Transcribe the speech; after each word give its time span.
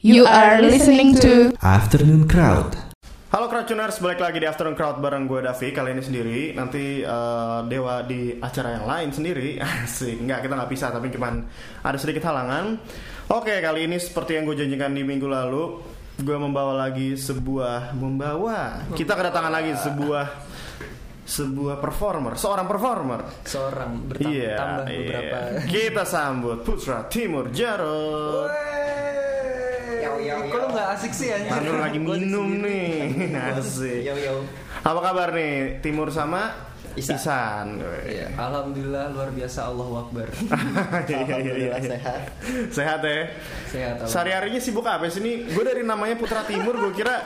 You 0.00 0.24
are 0.24 0.64
listening 0.64 1.12
to 1.20 1.52
Afternoon 1.60 2.24
Crowd. 2.24 2.72
Halo 3.28 3.52
Crowdtuners, 3.52 4.00
balik 4.00 4.24
lagi 4.24 4.40
di 4.40 4.48
Afternoon 4.48 4.72
Crowd 4.72 4.96
bareng 4.96 5.28
gue 5.28 5.44
Davi. 5.44 5.76
Kali 5.76 5.92
ini 5.92 6.00
sendiri, 6.00 6.40
nanti 6.56 7.04
eh, 7.04 7.58
Dewa 7.68 8.00
di 8.08 8.32
acara 8.40 8.80
yang 8.80 8.88
lain 8.88 9.12
sendiri. 9.12 9.60
Asik, 9.60 10.24
enggak 10.24 10.48
kita 10.48 10.56
nggak 10.56 10.70
pisah 10.72 10.88
tapi 10.88 11.12
cuman 11.12 11.44
ada 11.84 12.00
sedikit 12.00 12.24
halangan. 12.32 12.80
Oke, 13.28 13.60
kali 13.60 13.84
ini 13.84 14.00
seperti 14.00 14.40
yang 14.40 14.48
gue 14.48 14.56
janjikan 14.56 14.96
di 14.96 15.04
minggu 15.04 15.28
lalu 15.28 15.84
Gue 16.16 16.36
membawa 16.36 16.88
lagi 16.88 17.12
sebuah, 17.20 17.92
membawa? 17.92 18.88
Kita 18.96 19.12
kedatangan 19.12 19.52
lagi 19.52 19.76
sebuah 19.84 20.26
sebuah 21.28 21.76
performer, 21.76 22.40
seorang 22.40 22.64
performer. 22.64 23.20
Seorang 23.44 24.08
bertambah 24.08 24.32
Iya, 24.32 24.56
tambah 24.56 24.84
iya. 24.88 24.96
beberapa. 24.96 25.38
Kita 25.68 26.02
sambut 26.08 26.64
Putra 26.64 27.04
Timur 27.04 27.52
Jarot 27.52 28.48
Kok 30.20 30.58
lu 30.58 30.68
gak 30.70 30.88
asik 30.94 31.12
sih 31.12 31.28
anjir? 31.30 31.50
Mandur 31.50 31.76
lagi 31.78 31.98
minum 31.98 32.48
nih 32.60 32.92
Asik 33.56 34.00
Yo 34.02 34.14
yo. 34.14 34.34
Apa 34.80 35.00
kabar 35.02 35.32
nih 35.32 35.80
Timur 35.80 36.08
sama 36.08 36.68
Isan. 36.98 37.14
Isan. 37.22 37.66
Iya, 38.02 38.34
Alhamdulillah 38.34 39.14
luar 39.14 39.30
biasa 39.30 39.70
Allah 39.70 39.86
Akbar. 39.94 40.26
Iya, 41.06 41.22
iya, 41.22 41.36
iya, 41.38 41.52
iya. 41.54 41.74
sehat. 41.86 42.20
Sehat 42.74 43.00
ya. 43.00 43.30
Sehat. 43.70 43.94
Allah. 44.02 44.10
Sehari 44.10 44.30
harinya 44.34 44.58
sibuk 44.58 44.82
apa 44.82 45.06
sih 45.06 45.22
nih? 45.22 45.54
Gue 45.54 45.62
dari 45.62 45.86
namanya 45.86 46.18
Putra 46.18 46.42
Timur, 46.42 46.74
gue 46.74 46.90
kira 46.90 47.22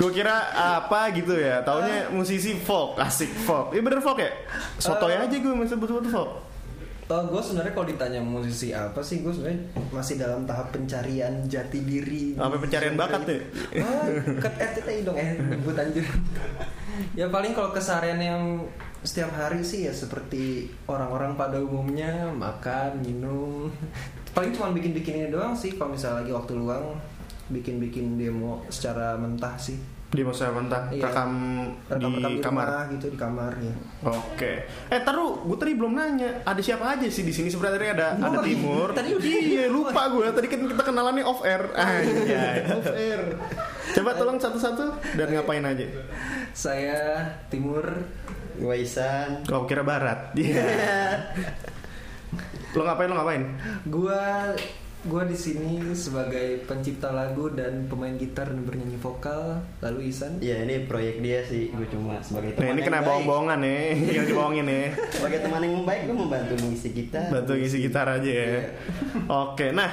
gue 0.00 0.10
kira 0.16 0.32
apa 0.80 1.12
gitu 1.12 1.36
ya. 1.36 1.60
Taunya 1.60 2.08
musisi 2.08 2.56
folk, 2.56 2.96
asik 2.96 3.28
folk. 3.44 3.76
Iya 3.76 3.84
bener 3.84 4.00
folk 4.00 4.16
ya? 4.16 4.32
Sotoy 4.80 5.12
Eh. 5.12 5.28
aja 5.28 5.36
gue 5.36 5.52
masih 5.52 5.76
sebut-sebut 5.76 6.06
folk. 6.08 6.30
Oh, 7.10 7.26
gue 7.26 7.42
sebenarnya 7.42 7.74
kalau 7.74 7.90
ditanya 7.90 8.22
musisi 8.22 8.70
apa 8.70 9.02
sih, 9.02 9.26
gue 9.26 9.34
sebenarnya 9.34 9.66
masih 9.90 10.14
dalam 10.14 10.46
tahap 10.46 10.70
pencarian 10.70 11.42
jati 11.50 11.82
diri. 11.82 12.38
Sampai 12.38 12.62
pencarian 12.62 12.94
bakat 12.94 13.26
nih. 13.26 13.42
Oh, 13.82 14.06
ke 14.38 14.46
RCTI 14.46 15.02
dong 15.02 15.18
eh 15.18 15.34
nyebut 15.34 15.74
anjir. 15.74 16.06
ya 17.18 17.26
paling 17.26 17.50
kalau 17.50 17.74
keseharian 17.74 18.22
yang 18.22 18.42
setiap 19.02 19.34
hari 19.34 19.58
sih 19.66 19.90
ya 19.90 19.92
seperti 19.92 20.70
orang-orang 20.86 21.34
pada 21.34 21.58
umumnya 21.58 22.30
makan, 22.30 23.02
minum. 23.02 23.66
Paling 24.30 24.54
cuma 24.54 24.70
bikin-bikin 24.70 25.26
ini 25.26 25.28
doang 25.34 25.58
sih 25.58 25.74
kalau 25.74 25.90
misalnya 25.90 26.22
lagi 26.22 26.30
waktu 26.30 26.54
luang 26.54 26.94
bikin-bikin 27.50 28.14
demo 28.14 28.62
secara 28.70 29.18
mentah 29.18 29.58
sih. 29.58 29.99
Di 30.10 30.22
masa 30.22 30.50
mentah 30.50 30.90
Iya. 30.90 31.06
rekam 31.06 31.30
Rekam-rekam 31.86 32.10
di 32.26 32.36
di 32.36 32.42
kamar. 32.42 32.66
rumah 32.66 32.84
gitu 32.90 33.06
di 33.08 33.18
kamar 33.18 33.52
ya. 33.56 33.74
Oke. 34.04 34.52
Eh 34.88 35.00
taruh, 35.00 35.38
gue 35.40 35.56
tadi 35.56 35.72
belum 35.72 35.92
nanya. 35.92 36.42
Ada 36.42 36.58
siapa 36.58 36.82
aja 36.90 37.06
sih 37.06 37.22
di 37.22 37.30
sini 37.30 37.46
sebenarnya 37.46 37.90
ada 37.94 38.08
ada 38.18 38.26
Oh, 38.28 38.42
iya. 38.42 38.50
Timur. 38.50 38.88
Tadi 38.90 39.10
iya 39.22 39.64
lupa 39.66 40.10
gue. 40.10 40.26
Tadi 40.28 40.46
kan 40.46 40.60
kita 40.66 40.82
kenalannya 40.82 41.22
off 41.22 41.40
air. 41.40 41.62
Anjay, 41.72 42.58
off 42.68 42.90
air. 42.90 43.20
Coba 43.92 44.10
tolong 44.12 44.36
satu-satu 44.36 44.84
dan 45.14 45.28
ngapain 45.28 45.62
aja. 45.64 45.86
Saya 46.50 46.98
Timur 47.46 47.86
Waisan 48.58 49.46
Kau 49.46 49.62
kira 49.64 49.80
barat. 49.80 50.34
Iya. 50.34 50.66
lo 52.70 52.82
ngapain 52.82 53.06
lo 53.06 53.16
ngapain? 53.16 53.42
Gua 53.84 54.54
gua 55.08 55.24
di 55.24 55.32
sini 55.32 55.80
sebagai 55.96 56.60
pencipta 56.68 57.08
lagu 57.08 57.48
dan 57.52 57.88
pemain 57.88 58.12
gitar 58.20 58.52
dan 58.52 58.60
bernyanyi 58.68 59.00
vokal. 59.00 59.64
Lalu 59.80 60.12
Isan 60.12 60.36
Ya 60.44 60.60
ini 60.60 60.84
proyek 60.84 61.24
dia 61.24 61.40
sih 61.46 61.72
Gue 61.72 61.88
cuma 61.88 62.20
sebagai 62.20 62.52
Nah 62.52 62.56
teman 62.60 62.72
ini 62.76 62.80
yang 62.80 62.88
kena 62.92 63.00
bohong-bohongan 63.00 63.58
nih. 63.64 63.84
Yang 64.12 64.26
dibohongin 64.34 64.64
nih. 64.68 64.86
Sebagai 65.08 65.38
teman 65.40 65.60
yang 65.64 65.74
baik 65.88 66.00
Gue 66.04 66.16
membantu 66.16 66.54
mengisi 66.60 66.88
kita 66.92 67.20
Bantu 67.32 67.52
ngisi 67.56 67.76
gitar 67.80 68.06
aja 68.12 68.28
ya. 68.28 68.44
Iya. 68.44 68.62
Oke, 69.30 69.72
nah 69.72 69.90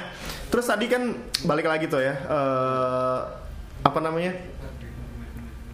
terus 0.48 0.64
tadi 0.64 0.88
kan 0.88 1.12
balik 1.44 1.68
lagi 1.68 1.86
tuh 1.88 2.00
ya. 2.00 2.14
eh, 2.16 3.18
apa 3.78 3.98
namanya? 4.02 4.32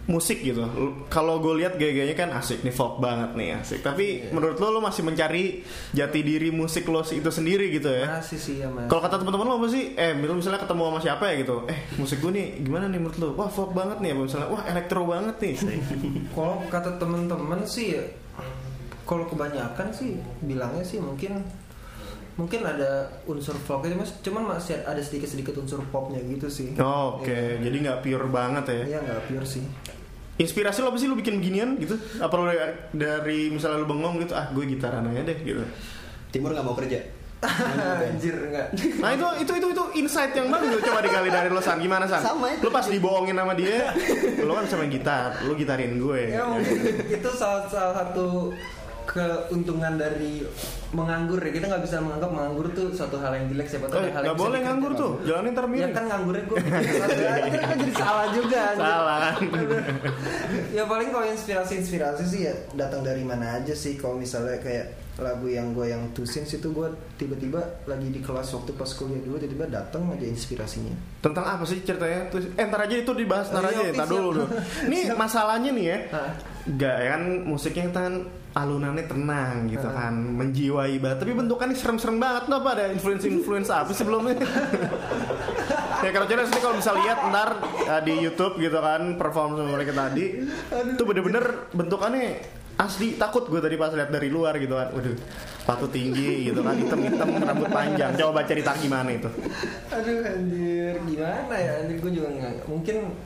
Musik 0.05 0.39
gitu. 0.39 0.61
Kalau 1.07 1.37
gue 1.39 1.59
lihat 1.59 1.75
gaya-gayanya 1.75 2.13
kan 2.13 2.29
asik 2.31 2.61
nih 2.61 2.69
folk 2.69 2.97
banget 2.97 3.33
nih 3.33 3.57
asik. 3.57 3.81
Tapi 3.81 4.05
Iya. 4.21 4.29
menurut 4.29 4.55
lo 4.55 4.69
lo 4.69 4.79
masih 4.79 5.01
mencari 5.01 5.65
jati 5.91 6.19
diri 6.21 6.49
musik 6.49 6.85
lo 6.85 7.01
itu 7.01 7.25
sendiri 7.25 7.69
gitu 7.69 7.89
ya? 7.89 8.21
masih 8.21 8.37
sih 8.37 8.55
ya 8.61 8.69
mas. 8.69 8.85
Kalau 8.85 9.01
kata 9.01 9.17
teman-teman 9.17 9.45
lo 9.45 9.55
apa 9.57 9.67
sih? 9.67 9.93
Eh, 9.93 10.13
misal- 10.13 10.37
misalnya 10.37 10.61
ketemu 10.61 10.81
sama 10.85 10.99
siapa 10.99 11.23
ya 11.27 11.35
gitu. 11.39 11.55
Eh, 11.65 11.79
musik 11.95 12.21
gue 12.21 12.31
nih 12.31 12.45
gimana 12.61 12.85
nih 12.85 12.99
menurut 12.99 13.17
lo? 13.17 13.29
Wah, 13.33 13.49
folk 13.49 13.73
banget 13.73 13.97
nih. 13.97 14.13
Apa 14.13 14.21
misalnya, 14.23 14.47
wah 14.47 14.63
elektro 14.63 15.01
banget 15.03 15.35
nih. 15.39 15.53
Kalau 16.31 16.61
kata 16.67 16.89
temen-temen 16.95 17.59
sih, 17.65 17.97
ya, 17.97 18.03
kalau 19.03 19.25
kebanyakan 19.25 19.89
sih 19.89 20.15
bilangnya 20.39 20.81
sih 20.81 20.97
mungkin 20.97 21.41
mungkin 22.35 22.67
ada 22.67 23.07
unsur 23.27 23.55
folknya 23.55 23.95
mas, 23.95 24.11
cuman 24.19 24.43
masih 24.55 24.83
ada 24.83 24.99
sedikit-sedikit 24.99 25.55
unsur 25.55 25.79
popnya 25.87 26.19
gitu 26.19 26.51
sih. 26.51 26.75
Oke, 26.75 27.59
jadi 27.63 27.75
nggak 27.79 27.99
pure 28.03 28.27
banget 28.27 28.65
ya. 28.71 28.83
Iya 28.95 28.99
nggak 29.03 29.21
pure 29.31 29.47
sih. 29.47 29.63
Inspirasi 30.35 30.83
lo 30.83 30.91
apa 30.91 30.99
sih 30.99 31.07
lo 31.07 31.15
bikin 31.15 31.39
beginian 31.39 31.79
gitu? 31.79 31.95
Apa 32.19 32.35
lo 32.35 32.51
dari, 32.91 33.47
misalnya 33.47 33.79
lo 33.79 33.87
bengong 33.87 34.19
gitu, 34.19 34.35
ah 34.35 34.51
gue 34.51 34.67
gitaran 34.67 35.07
aja 35.07 35.23
deh 35.23 35.37
gitu. 35.47 35.63
Timur 36.35 36.51
gak 36.51 36.67
mau 36.67 36.75
kerja 36.75 36.99
Anjir 38.09 38.35
enggak. 38.35 38.67
Nah 38.99 39.09
itu 39.13 39.27
itu 39.45 39.51
itu 39.59 39.67
itu 39.75 39.83
insight 40.01 40.33
yang 40.33 40.49
bagus 40.49 40.81
coba 40.81 40.99
dikali 41.03 41.29
dari 41.29 41.49
lo 41.51 41.61
San 41.61 41.77
gimana 41.77 42.07
San? 42.09 42.23
Sama 42.23 42.51
itu. 42.51 42.65
Lo 42.65 42.69
pas 42.73 42.87
dibohongin 42.87 43.37
sama 43.37 43.53
dia, 43.53 43.93
lo 44.41 44.51
kan 44.55 44.63
bisa 44.65 44.75
main 44.79 44.91
gitar, 44.91 45.29
lo 45.45 45.53
gitarin 45.53 45.99
gue. 45.99 46.21
Ya 46.33 46.43
mungkin 46.47 46.79
itu 47.05 47.29
salah, 47.35 47.67
salah 47.69 47.93
satu 47.93 48.49
keuntungan 49.05 49.95
dari 49.95 50.43
menganggur 50.91 51.39
ya. 51.39 51.51
Kita 51.53 51.65
nggak 51.69 51.83
bisa 51.85 52.01
menganggap 52.01 52.29
menganggur 52.33 52.67
tuh 52.73 52.87
suatu 52.91 53.21
hal 53.21 53.31
yang 53.37 53.45
jelek 53.53 53.67
siapa 53.69 53.85
tahu 53.87 54.01
ada 54.01 54.11
hal 54.11 54.21
nggak 54.25 54.39
boleh 54.41 54.59
nganggur 54.65 54.91
tuh, 54.97 55.11
jalanin 55.23 55.53
ntar 55.53 55.65
ya 55.71 55.87
kan 55.93 56.03
nganggurnya 56.09 56.43
gue 56.49 56.57
kan 57.69 57.77
jadi 57.79 57.93
salah 57.93 58.27
juga. 58.33 58.63
Salah. 58.75 59.33
Ya 60.75 60.83
paling 60.83 61.07
kalau 61.13 61.23
inspirasi 61.23 61.79
inspirasi 61.79 62.23
sih 62.27 62.41
ya 62.51 62.55
datang 62.75 62.99
dari 63.05 63.23
mana 63.23 63.61
aja 63.61 63.71
sih. 63.71 63.95
Kalau 63.95 64.19
misalnya 64.19 64.59
kayak 64.59 65.04
lagu 65.15 65.47
yang 65.47 65.71
gue 65.71 65.87
yang 65.87 66.11
tusin 66.11 66.43
situ 66.43 66.75
gue 66.75 66.91
tiba-tiba 67.15 67.63
lagi 67.87 68.11
di 68.11 68.19
kelas 68.19 68.51
waktu 68.51 68.75
pas 68.75 68.91
kuliah 68.91 69.23
dulu 69.23 69.39
tiba-tiba 69.39 69.71
datang 69.71 70.11
aja 70.11 70.27
inspirasinya. 70.27 70.91
Tentang 71.23 71.45
apa 71.47 71.63
sih 71.63 71.79
ceritanya? 71.87 72.27
Terus, 72.27 72.51
eh 72.59 72.65
ntar 72.67 72.83
aja 72.83 72.95
itu 72.99 73.11
dibahas 73.15 73.47
ntar 73.47 73.63
Oh, 73.63 73.71
aja, 73.71 73.81
iya, 73.87 73.91
ntar 73.95 74.07
dulu. 74.11 74.29
Dulu. 74.35 74.45
Ini 74.91 75.15
masalahnya 75.15 75.71
nih 75.71 75.85
ya, 75.87 75.97
Hah? 76.11 76.31
Gak 76.65 76.97
kan 76.97 77.21
musiknya 77.47 77.87
kan 77.95 78.13
alunannya 78.55 79.05
tenang 79.07 79.67
gitu 79.67 79.87
kan 79.87 80.15
menjiwai 80.15 80.99
banget. 80.99 81.17
Tapi 81.23 81.31
bentukannya 81.31 81.75
serem-serem 81.75 82.17
banget. 82.19 82.51
Tuh 82.51 82.57
apa 82.59 82.69
ada 82.75 82.85
influence-influence 82.91 83.69
apa 83.71 83.91
sih 83.95 84.03
sebelumnya? 84.03 84.35
Ya 86.03 86.13
kalau 86.13 86.29
cerita 86.29 86.45
sih 86.45 86.61
kalau 86.61 86.77
bisa 86.77 86.93
lihat 86.93 87.17
ntar 87.33 87.49
uh, 87.65 88.01
di 88.05 88.13
YouTube 88.21 88.61
gitu 88.61 88.77
kan 88.77 89.17
perform 89.17 89.57
sama 89.57 89.73
mereka 89.73 89.95
tadi. 89.95 90.37
Tuh 91.01 91.01
bener-bener 91.07 91.65
bentukannya 91.73 92.45
asli 92.75 93.15
takut 93.15 93.47
gue 93.47 93.59
tadi 93.63 93.79
pas 93.79 93.91
lihat 93.95 94.11
dari 94.11 94.27
luar 94.27 94.59
gitu 94.59 94.75
kan. 94.75 94.91
Waduh 94.91 95.15
sepatu 95.65 95.89
tinggi 95.89 96.53
gitu 96.53 96.61
kan 96.61 96.77
hitam-hitam 96.77 97.29
rambut 97.41 97.69
panjang. 97.73 98.13
Coba 98.13 98.45
cerita 98.45 98.77
gimana 98.77 99.09
itu? 99.09 99.29
Aduh 99.89 100.21
anjir. 100.21 100.93
Gimana 101.01 101.55
ya? 101.57 101.73
Anjir 101.81 101.97
gue 101.97 102.11
juga 102.13 102.29
nggak 102.29 102.69
mungkin 102.69 103.17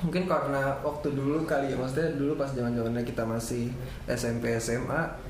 mungkin 0.00 0.24
karena 0.24 0.80
waktu 0.82 1.08
dulu 1.12 1.46
kali 1.46 1.70
ya. 1.70 1.76
Maksudnya 1.78 2.18
dulu 2.18 2.34
pas 2.34 2.50
zaman 2.50 2.74
zamannya 2.74 3.06
kita 3.06 3.22
masih 3.22 3.70
SMP 4.10 4.56
SMA 4.58 5.29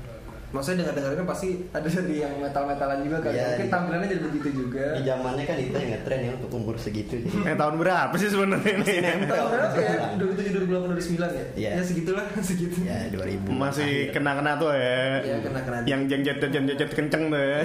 maksudnya 0.51 0.83
dengar 0.83 0.93
dengarnya 0.99 1.25
pasti 1.27 1.49
ada 1.71 1.87
dari 1.95 2.15
yang 2.19 2.33
metal 2.37 2.63
metalan 2.67 2.99
juga 3.03 3.17
kan. 3.23 3.31
Iya, 3.31 3.43
mungkin 3.47 3.67
iya. 3.67 3.73
tampilannya 3.73 4.07
jadi 4.11 4.21
begitu 4.27 4.49
juga. 4.51 4.85
Di 4.99 5.03
zamannya 5.07 5.43
kan 5.47 5.57
itu 5.57 5.75
yang 5.75 5.91
ngetren 5.95 6.19
ya 6.19 6.31
Untuk 6.37 6.51
umur 6.55 6.75
segitu. 6.75 7.13
Jadi 7.19 7.29
eh 7.49 7.55
tahun 7.55 7.75
berapa 7.79 8.13
sih 8.19 8.29
sebenarnya 8.29 8.73
ini? 8.75 9.25
Tahun 9.27 9.49
berapa? 9.49 9.75
Ya? 9.79 9.95
2007 10.19 10.67
2008 10.67 10.91
2009 10.91 11.39
ya? 11.39 11.45
Iya. 11.55 11.69
ya 11.79 11.83
segitulah 11.83 12.25
segitu. 12.49 12.75
Ya 12.83 12.99
2000 13.09 13.47
masih 13.49 13.91
kena-kena 14.11 14.51
tuh 14.59 14.71
ya. 14.75 15.23
Iya, 15.23 15.37
kena-kena. 15.41 15.77
yang 15.87 16.01
jengjet 16.05 16.37
jengjet 16.39 16.91
kenceng 16.91 17.31
tuh 17.31 17.41
ya. 17.41 17.59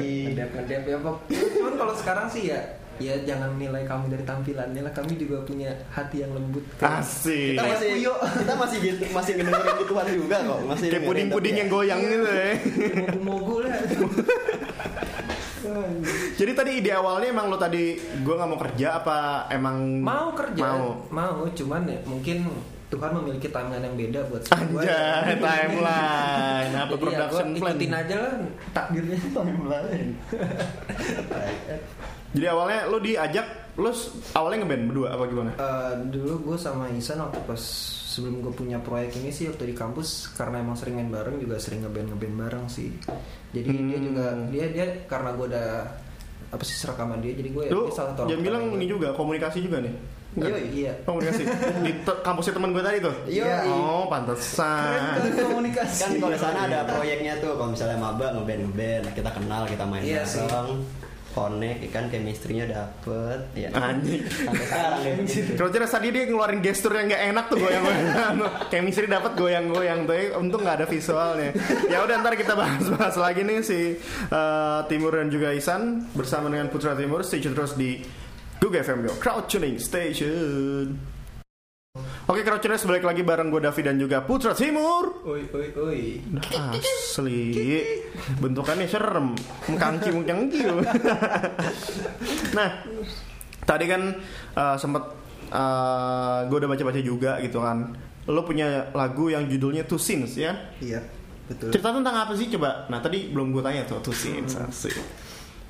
Ngedep 0.00 0.50
ngedep 0.56 0.82
ya 0.88 0.98
Pok. 1.00 1.16
cuman 1.30 1.74
kalau 1.76 1.94
sekarang 1.94 2.26
sih 2.28 2.52
ya 2.52 2.60
ya 3.00 3.14
jangan 3.24 3.56
nilai 3.56 3.82
kami 3.82 4.06
dari 4.06 4.22
tampilannya 4.22 4.80
lah 4.80 4.92
kami 4.92 5.16
juga 5.16 5.40
punya 5.42 5.66
hati 5.88 6.20
yang 6.20 6.30
lembut 6.30 6.60
Kayak- 6.76 7.00
asik 7.00 7.56
Kita 7.56 7.64
masih. 7.64 7.90
Kita 8.36 8.54
masih 8.54 8.76
gitu 8.78 9.02
Masih 9.10 9.32
ngedengerin 9.34 9.76
gituan 9.78 10.06
juga 10.10 10.36
kok 10.38 10.58
Masih 10.62 10.80
kayak 10.82 10.92
dengerin, 10.92 11.08
puding-puding 11.08 11.50
tapi 11.50 11.58
yang 11.58 11.66
ya. 11.66 11.72
goyang 11.72 12.00
gitu 12.02 12.28
ya 12.28 12.52
mogu 13.18 13.56
lah 13.60 13.72
Jadi 16.34 16.52
tadi 16.52 16.70
ide 16.76 16.90
awalnya 16.90 17.28
emang 17.30 17.46
lo 17.46 17.56
tadi 17.56 17.94
gue 17.94 18.32
nggak 18.32 18.48
mau 18.48 18.58
kerja 18.58 18.96
apa 18.96 19.18
emang 19.48 19.76
mau 20.00 20.32
kerja 20.32 20.62
Mau. 20.62 21.04
mau 21.10 21.44
cuman 21.46 21.84
ya 21.84 21.98
mungkin 22.04 22.48
Tuhan 22.90 23.14
memiliki 23.14 23.46
timeline 23.46 23.86
yang 23.86 23.94
beda 23.94 24.20
buat 24.26 24.42
semua. 24.42 24.82
Anjay, 24.82 25.38
timeline 25.38 26.72
apa 26.74 26.90
ya 26.90 26.98
production 26.98 27.46
gua 27.46 27.60
plan. 27.62 27.70
ikutin 27.70 27.92
aja 27.94 28.16
lah 28.18 28.34
takdirnya 28.74 29.14
Timeline. 29.30 30.10
Jadi 32.30 32.46
awalnya 32.46 32.86
lo 32.86 32.98
diajak 32.98 33.46
lo 33.74 33.90
awalnya 34.32 34.62
ngeband 34.62 34.84
berdua 34.86 35.08
apa 35.10 35.24
gimana? 35.26 35.50
Eh, 35.52 35.92
dulu 36.08 36.34
gue 36.44 36.56
sama 36.56 36.86
Isan 36.90 37.18
waktu 37.18 37.38
pas 37.42 37.62
sebelum 38.10 38.38
gue 38.40 38.52
punya 38.52 38.78
proyek 38.78 39.14
ini 39.16 39.30
sih 39.30 39.46
waktu 39.46 39.64
di 39.64 39.74
kampus 39.74 40.30
karena 40.32 40.58
emang 40.58 40.74
sering 40.74 40.94
main 40.96 41.08
bareng 41.08 41.38
juga 41.38 41.56
sering 41.56 41.80
ngeband 41.80 42.10
ngeband 42.10 42.34
bareng 42.36 42.64
sih 42.66 42.90
jadi 43.50 43.70
dia 43.70 43.96
Hmm. 43.96 44.04
juga 44.04 44.24
dia 44.50 44.64
dia 44.68 44.86
karena 45.06 45.30
gue 45.30 45.46
udah 45.46 45.68
apa 46.50 46.58
sih 46.60 46.74
serakaman 46.74 47.18
dia 47.18 47.32
jadi 47.32 47.48
gue 47.48 47.62
ya 47.64 47.70
Lu 47.70 47.86
dia 47.86 47.94
salah 47.94 48.10
satu 48.12 48.26
jangan 48.26 48.42
bilang 48.44 48.62
ini 48.74 48.86
juga 48.86 49.08
komunikasi 49.12 49.58
juga 49.62 49.78
nih. 49.80 49.94
Iya, 50.30 50.58
iya. 50.64 50.92
Komunikasi 51.02 51.42
di 51.86 51.92
te- 52.02 52.20
kampusnya 52.20 52.54
teman 52.54 52.70
gue 52.70 52.78
tadi 52.80 52.98
tuh. 53.00 53.14
Iya. 53.26 53.66
Oh, 53.66 54.06
Keren 54.06 54.10
pantesan. 54.12 54.94
kan 55.26 55.46
komunikasi 55.48 55.98
Kan 55.98 56.10
kalau 56.16 56.30
di 56.30 56.38
sana 56.38 56.58
ada 56.66 56.78
proyeknya 56.86 57.34
tuh, 57.38 57.54
kalau 57.54 57.74
misalnya 57.74 57.98
maba 57.98 58.30
ngeband 58.30 58.62
ngeband, 58.64 59.04
kita 59.10 59.30
kenal, 59.32 59.62
kita 59.66 59.82
main 59.82 60.02
Iya 60.02 60.22
sih. 60.22 60.46
Connect, 61.30 61.80
kan 61.94 62.10
chemistry-nya 62.10 62.66
dapet, 62.66 63.40
ya. 63.54 63.68
Anjing. 63.70 64.26
Sampai 64.26 64.66
sekarang 64.66 65.00
ya. 65.04 65.86
Tadi 66.00 66.08
dia 66.16 66.24
ngeluarin 66.26 66.60
gestur 66.64 66.96
yang 66.96 67.12
gak 67.12 67.22
enak 67.28 67.44
tuh 67.52 67.56
goyang-goyang. 67.60 68.36
Chemistry 68.72 69.06
dapat 69.06 69.32
goyang-goyang 69.36 70.08
tuh. 70.08 70.14
ya. 70.16 70.24
Untung 70.40 70.64
nggak 70.64 70.76
ada 70.82 70.86
visualnya. 70.88 71.52
Ya 71.92 72.00
udah 72.00 72.24
ntar 72.24 72.34
kita 72.40 72.56
bahas-bahas 72.56 73.20
lagi 73.20 73.44
nih 73.44 73.60
si 73.60 74.00
uh, 74.32 74.80
Timur 74.88 75.12
dan 75.20 75.28
juga 75.28 75.52
Isan 75.52 76.08
bersama 76.16 76.48
dengan 76.48 76.72
Putra 76.72 76.96
Timur. 76.96 77.20
Stay 77.20 77.44
tune 77.44 77.52
terus 77.52 77.76
di 77.76 78.00
Google 78.58 78.80
FM 78.80 79.04
Yo 79.04 79.12
Crowd 79.20 79.44
Tuning 79.46 79.76
Station. 79.76 81.19
Oke, 82.30 82.46
Crowd 82.46 82.62
Tuners 82.62 82.86
balik 82.86 83.02
lagi 83.02 83.26
bareng 83.26 83.50
gue 83.50 83.58
Davi 83.58 83.82
dan 83.82 83.98
juga 83.98 84.22
Putra 84.22 84.54
Timur. 84.54 85.26
oi 85.26 85.50
oi 85.50 85.66
oi. 85.74 86.00
Asli. 86.70 87.82
Bentukannya 88.38 88.86
serem. 88.86 89.34
Mengkangki 89.66 90.14
mengkangki 90.14 90.62
Nah 92.54 92.86
Tadi 93.66 93.84
kan 93.90 94.14
uh, 94.54 94.76
sempet 94.78 95.02
uh, 95.50 96.46
Gue 96.46 96.62
udah 96.62 96.70
baca-baca 96.70 97.02
juga 97.02 97.42
gitu 97.42 97.58
kan. 97.66 97.98
Lo 98.30 98.46
punya 98.46 98.94
lagu 98.94 99.26
yang 99.26 99.50
judulnya 99.50 99.82
Two 99.90 99.98
Scenes 99.98 100.38
ya? 100.38 100.54
Iya 100.78 101.02
betul. 101.50 101.74
Cerita 101.74 101.90
tentang 101.90 102.14
apa 102.14 102.38
sih 102.38 102.46
coba? 102.46 102.86
Nah 102.86 103.02
tadi 103.02 103.26
belum 103.34 103.50
gue 103.50 103.62
tanya 103.66 103.82
tuh 103.90 103.98
Two 104.06 104.14
Scenes 104.14 104.54
asik. 104.54 104.94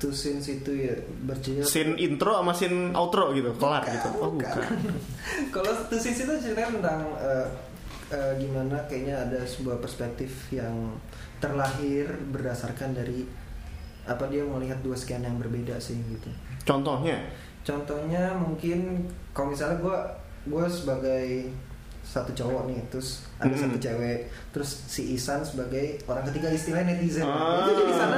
Two 0.01 0.09
scenes 0.09 0.49
itu 0.49 0.89
ya 0.89 0.97
bercerita 1.29 1.61
Scene 1.61 1.93
intro 2.01 2.33
sama 2.33 2.57
scene 2.57 2.89
outro 2.97 3.29
gitu 3.37 3.53
Kelar 3.53 3.85
gitu. 3.85 4.09
Oh 4.17 4.33
bukan. 4.33 4.65
Kalau 5.53 5.71
two 5.85 6.01
scenes 6.01 6.25
itu 6.25 6.33
ceritanya 6.41 6.81
tentang 6.81 7.01
eh, 7.21 7.47
eh, 8.09 8.31
gimana 8.41 8.81
kayaknya 8.89 9.29
ada 9.29 9.45
sebuah 9.45 9.77
perspektif 9.77 10.49
yang 10.49 10.97
terlahir 11.37 12.09
berdasarkan 12.33 12.97
dari 12.97 13.29
apa 14.09 14.25
dia 14.25 14.41
melihat 14.41 14.81
dua 14.81 14.97
scan 14.97 15.21
yang 15.21 15.37
berbeda 15.37 15.77
sih 15.77 16.01
gitu. 16.09 16.33
Contohnya? 16.65 17.21
Contohnya 17.61 18.33
mungkin 18.33 19.05
kalau 19.37 19.53
misalnya 19.53 19.77
gue 19.77 19.97
gue 20.49 20.65
sebagai 20.65 21.53
satu 22.01 22.35
cowok 22.35 22.67
nih, 22.67 22.79
terus 22.91 23.23
ada 23.39 23.55
Mm-mm. 23.55 23.63
satu 23.71 23.77
cewek, 23.79 24.27
terus 24.51 24.69
si 24.89 25.15
Isan 25.15 25.41
sebagai 25.47 26.03
orang 26.09 26.27
ketiga 26.27 26.51
istilahnya 26.51 26.99
netizen. 26.99 27.23
Ah. 27.23 27.65
Itu 27.71 27.87
di 27.87 27.95
sana 27.95 28.17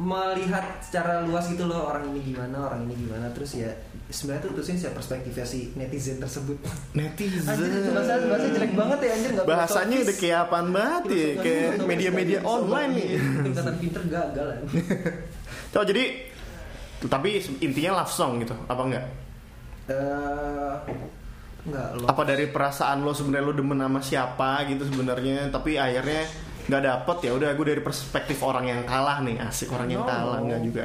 melihat 0.00 0.64
secara 0.80 1.26
luas 1.28 1.44
gitu 1.52 1.68
loh 1.68 1.92
orang 1.92 2.08
ini 2.14 2.32
gimana, 2.32 2.72
orang 2.72 2.88
ini 2.88 2.94
gimana, 2.96 3.28
terus 3.36 3.60
ya 3.60 3.68
sebenarnya 4.08 4.48
tuh 4.48 4.56
tusin 4.56 4.80
ya 4.80 4.90
perspektifnya 4.96 5.44
si 5.44 5.76
netizen 5.76 6.16
tersebut. 6.16 6.56
Netizen 6.96 7.44
Anjir, 7.44 7.92
bahasa 7.92 8.12
bahasa 8.24 8.46
jelek 8.48 8.72
banget 8.72 8.98
ya 9.04 9.10
anjir 9.12 9.30
nggak 9.36 9.46
Bahasanya 9.46 9.96
udah 10.00 10.16
kayak 10.16 10.38
apaan 10.48 10.68
banget 10.72 11.04
ya 11.12 11.28
Kayak 11.44 11.70
media-media 11.84 12.38
online 12.40 12.92
nih 12.96 13.10
Tingkatan 13.44 13.74
pinter 13.76 14.02
gagal. 14.08 14.48
Oh 15.76 15.84
jadi 15.86 16.26
tapi 17.06 17.38
intinya 17.62 18.02
love 18.02 18.10
song 18.10 18.42
gitu 18.42 18.56
apa 18.66 18.82
enggak? 18.82 19.06
Eh, 19.86 20.74
enggak 21.68 21.88
loh. 22.00 22.06
Apa 22.08 22.22
dari 22.24 22.46
perasaan 22.48 23.04
lo 23.04 23.12
sebenarnya 23.12 23.46
lo 23.46 23.54
demen 23.54 23.78
sama 23.78 24.00
siapa 24.00 24.64
gitu 24.66 24.82
sebenarnya? 24.88 25.52
Tapi 25.52 25.76
akhirnya 25.76 26.24
nggak 26.68 26.82
dapet 26.84 27.16
ya 27.24 27.32
udah 27.32 27.48
gue 27.56 27.64
dari 27.64 27.80
perspektif 27.80 28.44
orang 28.44 28.68
yang 28.68 28.80
kalah 28.84 29.24
nih 29.24 29.40
asik 29.40 29.72
orang 29.72 29.88
yang 29.88 30.04
kalah 30.04 30.40
nggak 30.44 30.60
juga. 30.64 30.84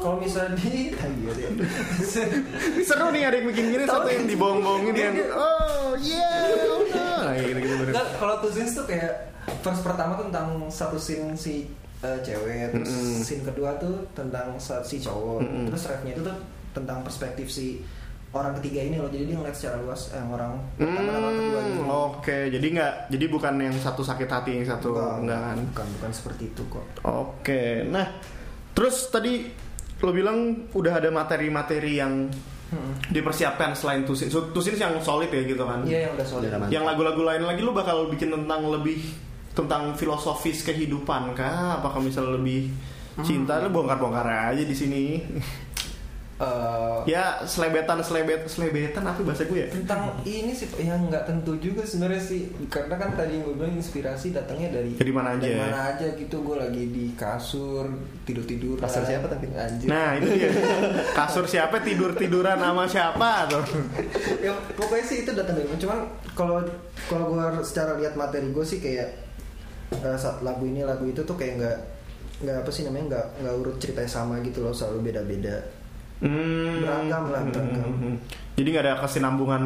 Kalau 0.00 0.16
misalnya 0.22 0.54
di 0.54 0.94
Ayo 0.94 1.30
deh. 1.34 1.50
seru 2.88 3.10
nih 3.10 3.22
ada 3.26 3.36
yang 3.42 3.46
bikin 3.50 3.64
gini 3.74 3.84
satu 3.90 4.06
yang 4.06 4.26
dibohong-bohongin 4.30 4.94
yang 4.94 5.14
oh 5.34 5.98
yeah 5.98 6.46
oh 6.70 6.82
no 6.86 7.06
nah, 7.26 7.34
gitu 7.34 7.58
gitu 7.58 7.84
kalau 8.22 8.34
two 8.38 8.50
scenes 8.54 8.72
tuh 8.78 8.86
kayak 8.86 9.30
first 9.66 9.82
pertama 9.82 10.14
tuh 10.14 10.30
tentang 10.30 10.48
satu 10.70 10.96
scene 10.96 11.34
si 11.34 11.66
eh, 12.00 12.18
cewek, 12.22 12.72
terus 12.72 12.92
scene 13.26 13.42
kedua 13.44 13.76
tuh 13.76 14.06
tentang 14.14 14.56
si 14.60 14.96
cowok, 15.02 15.42
terus 15.68 15.82
refnya 15.90 16.12
itu 16.16 16.22
tuh 16.24 16.36
tentang 16.70 17.02
perspektif 17.02 17.50
si 17.50 17.82
orang 18.30 18.52
ketiga 18.58 18.80
ini 18.82 18.96
loh. 18.96 19.10
Jadi 19.10 19.24
dia 19.26 19.36
ngeliat 19.36 19.56
secara 19.56 19.76
luas 19.82 20.00
eh, 20.10 20.22
orang 20.22 20.52
pertama 20.78 21.10
sama 21.10 21.28
kedua 21.30 21.60
gitu. 21.60 21.80
Hmm, 21.80 21.90
oke 21.90 22.38
jadi 22.48 22.66
nggak 22.70 22.92
jadi 23.10 23.24
bukan 23.26 23.54
yang 23.58 23.76
satu 23.76 24.02
sakit 24.02 24.28
hati 24.28 24.50
yang 24.54 24.66
satu 24.66 24.88
enggak 24.94 25.40
kan 25.40 25.58
bukan 25.74 25.86
bukan 25.98 26.10
seperti 26.10 26.42
itu 26.48 26.62
kok. 26.66 26.86
Oke, 27.02 27.82
nah 27.84 28.06
terus 28.70 29.10
tadi 29.10 29.50
lo 30.00 30.10
bilang 30.10 30.38
udah 30.70 30.96
ada 30.96 31.10
materi-materi 31.10 31.92
yang 31.96 32.30
Hmm. 32.70 32.94
dipersiapkan 33.10 33.74
selain 33.74 34.06
tusin, 34.06 34.30
So, 34.30 34.54
tusin 34.54 34.78
yang 34.78 34.94
solid 35.02 35.26
ya 35.26 35.42
gitu 35.42 35.66
kan? 35.66 35.82
Iya 35.82 36.06
yang 36.06 36.12
udah 36.14 36.22
solid. 36.22 36.54
Yang 36.70 36.84
lagu-lagu 36.86 37.18
lain 37.26 37.42
lagi 37.42 37.66
lo 37.66 37.74
bakal 37.74 38.06
bikin 38.06 38.30
tentang 38.30 38.62
lebih 38.70 39.10
tentang 39.50 39.90
filosofis 39.98 40.62
kehidupan 40.62 41.34
kah? 41.34 41.82
Apakah 41.82 41.98
misalnya 41.98 42.38
lebih 42.38 42.70
cinta? 43.26 43.58
Lo 43.58 43.74
bongkar-bongkar 43.74 44.54
aja 44.54 44.62
di 44.62 44.70
sini. 44.70 45.18
Eh, 46.40 46.98
ya 47.04 47.44
selebetan 47.44 48.00
selebet 48.00 48.48
selebetan 48.48 49.04
apa 49.04 49.20
bahasa 49.20 49.44
gue 49.44 49.60
ya? 49.60 49.68
tentang 49.68 50.08
ini 50.24 50.56
sih 50.56 50.72
yang 50.80 51.12
nggak 51.12 51.28
tentu 51.28 51.52
juga 51.60 51.84
sebenarnya 51.84 52.16
sih. 52.16 52.48
Karena 52.72 52.96
kan 52.96 53.12
tadi 53.12 53.44
gue 53.44 53.52
bilang 53.52 53.76
inspirasi 53.76 54.32
datangnya 54.32 54.72
dari 54.72 54.96
Dari 54.96 55.12
mana 55.12 55.36
aja? 55.36 55.44
dari 55.44 55.60
mana 55.60 55.78
aja 55.92 56.06
gitu. 56.16 56.40
Gue 56.40 56.56
lagi 56.56 56.88
di 56.88 57.12
kasur 57.12 57.92
tidur 58.24 58.48
tidur 58.48 58.80
Kasur 58.80 59.04
siapa 59.04 59.28
tapi? 59.28 59.52
anjir. 59.52 59.92
Nah 59.92 60.16
itu 60.16 60.32
dia. 60.32 60.48
Kasur 61.20 61.44
siapa 61.44 61.84
tidur 61.84 62.16
tiduran 62.16 62.56
sama 62.56 62.88
siapa 62.88 63.44
tuh? 63.44 63.60
ya 64.40 64.56
pokoknya 64.72 65.04
sih 65.04 65.28
itu 65.28 65.36
datang 65.36 65.60
dari 65.60 65.68
cuman 65.76 66.08
kalau 66.32 66.64
kalau 67.04 67.36
gue 67.36 67.60
secara 67.68 68.00
lihat 68.00 68.16
materi 68.16 68.48
gue 68.48 68.64
sih 68.64 68.80
kayak 68.80 69.12
eh, 69.92 70.16
saat 70.16 70.40
lagu 70.40 70.64
ini 70.64 70.88
lagu 70.88 71.04
itu 71.04 71.20
tuh 71.20 71.36
kayak 71.36 71.60
nggak 71.60 71.78
nggak 72.40 72.56
apa 72.64 72.70
sih 72.72 72.88
namanya 72.88 73.04
nggak 73.12 73.26
nggak 73.44 73.54
urut 73.60 73.76
ceritanya 73.76 74.08
sama 74.08 74.40
gitu 74.40 74.64
loh 74.64 74.72
selalu 74.72 75.12
beda 75.12 75.20
beda 75.28 75.56
Hmm. 76.20 76.84
Beragam 76.84 77.22
lah, 77.32 77.40
beragam. 77.48 77.90
Hmm. 77.96 78.16
Jadi 78.60 78.68
nggak 78.68 78.84
ada 78.84 78.94
kesinambungan 79.00 79.62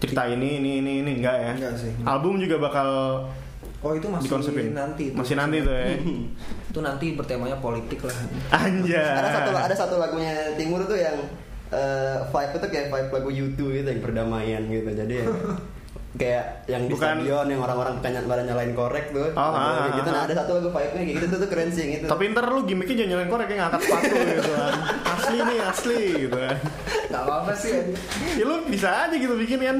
cerita 0.00 0.22
ini, 0.30 0.62
ini, 0.62 0.70
ini, 0.80 0.92
ini 1.04 1.10
enggak 1.18 1.36
ya? 1.36 1.52
Nggak 1.58 1.74
sih. 1.76 1.92
Album 2.06 2.38
juga 2.38 2.56
bakal 2.62 2.88
oh 3.80 3.92
itu 3.96 4.06
masih 4.06 4.26
dikonsepin. 4.28 4.72
nanti 4.72 5.02
itu. 5.10 5.16
Masih 5.18 5.34
nanti 5.36 5.56
tuh 5.60 5.74
ya. 5.74 5.86
itu 6.70 6.80
nanti 6.80 7.06
bertemanya 7.18 7.56
politik 7.58 8.00
lah 8.06 8.16
Anjay. 8.54 8.96
Ada 8.96 9.28
satu 9.34 9.50
ada 9.56 9.74
satu 9.74 9.94
lagunya 9.98 10.54
Timur 10.54 10.86
tuh 10.86 10.96
yang 10.96 11.16
eh, 11.74 12.16
vibe 12.30 12.54
itu 12.56 12.66
kayak 12.70 12.86
vibe 12.94 13.10
lagu 13.10 13.30
YouTube 13.30 13.70
gitu 13.74 13.88
yang 13.90 14.02
perdamaian 14.02 14.62
gitu. 14.70 14.90
Jadi 14.94 15.14
ya, 15.20 15.26
kayak 16.10 16.66
yang 16.66 16.82
di 16.84 16.92
Bukan- 16.92 17.22
stadion 17.22 17.46
yang 17.46 17.60
orang-orang 17.60 17.94
pada 17.98 18.18
pada 18.20 18.42
nyalain 18.42 18.72
korek 18.72 19.06
tuh. 19.10 19.30
Oh, 19.30 19.40
ah, 19.40 19.86
kayak 19.86 19.94
gitu. 19.94 20.08
ah, 20.08 20.12
Nah, 20.12 20.20
ah. 20.20 20.26
ada 20.26 20.34
satu 20.34 20.50
lagu 20.56 20.68
vibe-nya 20.68 20.90
kayak 21.00 21.14
gitu 21.14 21.26
tuh, 21.28 21.38
tuh 21.38 21.48
keren 21.48 21.70
sih 21.70 21.80
yang 21.80 21.92
itu. 21.96 22.06
Tapi 22.06 22.22
ntar 22.28 22.44
lu 22.46 22.60
gimmicknya 22.64 22.96
jangan 22.96 23.10
nyalain 23.10 23.30
korek 23.30 23.46
kayak 23.46 23.60
ngangkat 23.60 23.80
sepatu 23.80 24.14
gitu 24.16 24.50
kan. 24.50 24.74
Asli 25.06 25.36
nih, 25.40 25.58
asli 25.62 25.98
gitu 26.20 26.36
kan. 26.36 26.56
nggak 27.10 27.22
apa 27.22 27.34
apa 27.36 27.52
sih 27.52 27.74
Ya 28.32 28.44
lu 28.44 28.54
bisa 28.66 28.88
aja 29.04 29.14
gitu 29.14 29.34
bikin 29.34 29.58
kan. 29.60 29.76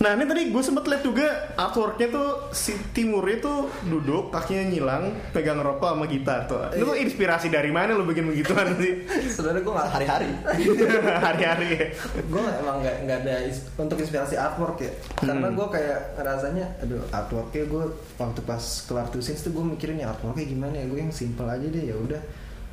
Nah 0.00 0.10
ini 0.10 0.24
tadi 0.24 0.42
gue 0.48 0.62
sempet 0.62 0.84
lihat 0.86 1.02
juga 1.02 1.26
artworknya 1.54 2.08
tuh 2.08 2.28
si 2.50 2.72
Timur 2.90 3.20
itu 3.24 3.52
duduk 3.84 4.28
kakinya 4.30 4.64
nyilang 4.66 5.04
pegang 5.30 5.60
rokok 5.60 5.92
sama 5.92 6.04
gitar 6.06 6.44
tuh. 6.44 6.60
Itu 6.70 6.84
tuh 6.86 6.96
inspirasi 6.98 7.48
dari 7.48 7.68
mana 7.68 7.92
lu 7.92 8.04
bikin 8.04 8.24
begituan 8.26 8.76
sih? 8.76 9.04
sebenarnya 9.30 9.60
gue 9.60 9.72
nggak 9.72 9.90
hari-hari. 9.90 10.28
Hari-hari 11.26 11.66
ya. 11.70 11.86
gue 12.20 12.42
emang 12.58 12.76
nggak 12.80 12.96
nggak 13.02 13.18
ada 13.22 13.34
untuk 13.76 13.96
inspirasi 13.98 14.34
artwork 14.36 14.76
ya 14.78 14.92
karena 15.16 15.48
Hmm. 15.50 15.56
gue 15.56 15.66
kayak 15.70 16.20
rasanya 16.20 16.66
aduh 16.82 17.02
artworknya 17.14 17.64
gue 17.66 17.84
waktu 18.18 18.40
pas 18.44 18.62
kelar 18.84 19.06
two 19.08 19.22
scenes 19.24 19.40
tuh 19.40 19.54
gue 19.54 19.64
mikirin 19.64 20.02
ya 20.02 20.12
artworknya 20.12 20.44
gimana 20.46 20.74
ya 20.76 20.86
gue 20.90 20.98
yang 21.00 21.14
simple 21.14 21.46
aja 21.46 21.66
deh 21.66 21.84
ya 21.86 21.96
udah 21.96 22.20